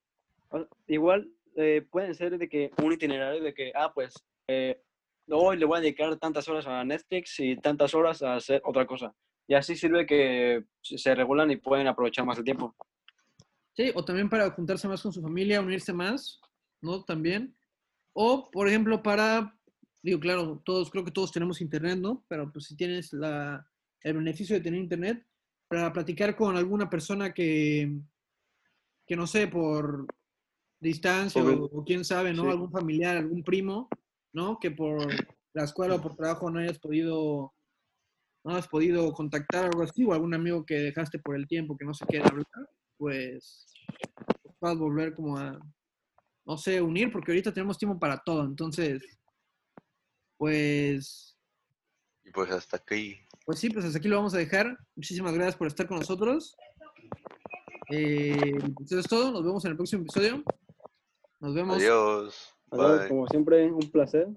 Igual 0.87 1.31
eh, 1.57 1.85
pueden 1.89 2.13
ser 2.15 2.37
de 2.37 2.47
que 2.47 2.71
un 2.83 2.93
itinerario 2.93 3.41
de 3.41 3.53
que, 3.53 3.71
ah, 3.75 3.91
pues 3.93 4.13
eh, 4.47 4.81
hoy 5.29 5.57
le 5.57 5.65
voy 5.65 5.77
a 5.79 5.81
dedicar 5.81 6.15
tantas 6.17 6.47
horas 6.47 6.67
a 6.67 6.83
Netflix 6.83 7.39
y 7.39 7.57
tantas 7.57 7.93
horas 7.93 8.21
a 8.21 8.35
hacer 8.35 8.61
otra 8.63 8.85
cosa. 8.85 9.13
Y 9.47 9.55
así 9.55 9.75
sirve 9.75 10.05
que 10.05 10.65
se 10.81 11.15
regulan 11.15 11.51
y 11.51 11.57
pueden 11.57 11.87
aprovechar 11.87 12.25
más 12.25 12.37
el 12.37 12.43
tiempo. 12.43 12.75
Sí, 13.73 13.91
o 13.95 14.03
también 14.03 14.29
para 14.29 14.49
juntarse 14.51 14.87
más 14.87 15.01
con 15.01 15.13
su 15.13 15.21
familia, 15.21 15.61
unirse 15.61 15.93
más, 15.93 16.39
¿no? 16.81 17.03
También. 17.03 17.55
O, 18.13 18.49
por 18.51 18.67
ejemplo, 18.67 19.01
para, 19.01 19.55
digo, 20.01 20.19
claro, 20.19 20.61
todos, 20.65 20.89
creo 20.89 21.05
que 21.05 21.11
todos 21.11 21.31
tenemos 21.31 21.61
internet, 21.61 21.97
¿no? 21.99 22.25
Pero 22.27 22.51
pues 22.51 22.65
si 22.65 22.75
tienes 22.75 23.13
la, 23.13 23.65
el 24.01 24.17
beneficio 24.17 24.55
de 24.55 24.61
tener 24.61 24.79
internet, 24.79 25.25
para 25.67 25.91
platicar 25.91 26.35
con 26.35 26.55
alguna 26.55 26.89
persona 26.89 27.33
que, 27.33 27.99
que 29.05 29.15
no 29.15 29.27
sé, 29.27 29.47
por 29.47 30.07
distancia 30.79 31.43
o, 31.43 31.65
o 31.65 31.83
quién 31.83 32.05
sabe, 32.05 32.33
¿no? 32.33 32.43
sí. 32.43 32.49
Algún 32.49 32.71
familiar, 32.71 33.17
algún 33.17 33.43
primo, 33.43 33.89
¿no? 34.33 34.59
Que 34.59 34.71
por 34.71 35.07
la 35.53 35.63
escuela 35.63 35.95
o 35.95 36.01
por 36.01 36.15
trabajo 36.15 36.49
no 36.49 36.59
hayas 36.59 36.79
podido 36.79 37.53
no 38.47 38.55
has 38.55 38.67
podido 38.67 39.11
contactar 39.11 39.65
algo 39.65 39.83
así, 39.83 40.05
o 40.05 40.13
algún 40.13 40.33
amigo 40.33 40.65
que 40.65 40.75
dejaste 40.75 41.19
por 41.19 41.35
el 41.35 41.47
tiempo 41.47 41.75
que 41.75 41.83
no 41.83 41.93
se 41.93 42.05
quiere 42.05 42.25
hablar, 42.25 42.45
pues 42.97 43.65
puedas 44.57 44.77
volver 44.77 45.13
como 45.13 45.37
a, 45.37 45.59
no 46.45 46.57
sé, 46.57 46.81
unir, 46.81 47.11
porque 47.11 47.31
ahorita 47.31 47.53
tenemos 47.53 47.77
tiempo 47.77 47.99
para 47.99 48.17
todo. 48.19 48.45
Entonces, 48.45 49.03
pues, 50.37 51.37
Y 52.23 52.31
pues 52.31 52.49
hasta 52.51 52.77
aquí. 52.77 53.17
pues 53.45 53.59
sí, 53.59 53.69
pues 53.69 53.83
hasta 53.83 53.97
aquí 53.97 54.07
lo 54.07 54.15
vamos 54.15 54.33
a 54.33 54.37
dejar. 54.37 54.77
Muchísimas 54.95 55.33
gracias 55.33 55.57
por 55.57 55.67
estar 55.67 55.85
con 55.85 55.99
nosotros. 55.99 56.55
Eh, 57.89 58.57
pues 58.75 58.91
eso 58.91 58.99
es 58.99 59.07
todo. 59.07 59.31
Nos 59.31 59.43
vemos 59.43 59.65
en 59.65 59.71
el 59.71 59.77
próximo 59.77 60.03
episodio. 60.03 60.41
Nos 61.39 61.53
vemos. 61.53 61.75
Adiós. 61.75 62.53
Adiós, 62.71 62.99
Bye. 62.99 63.07
como 63.07 63.27
siempre, 63.27 63.71
un 63.71 63.89
placer. 63.91 64.27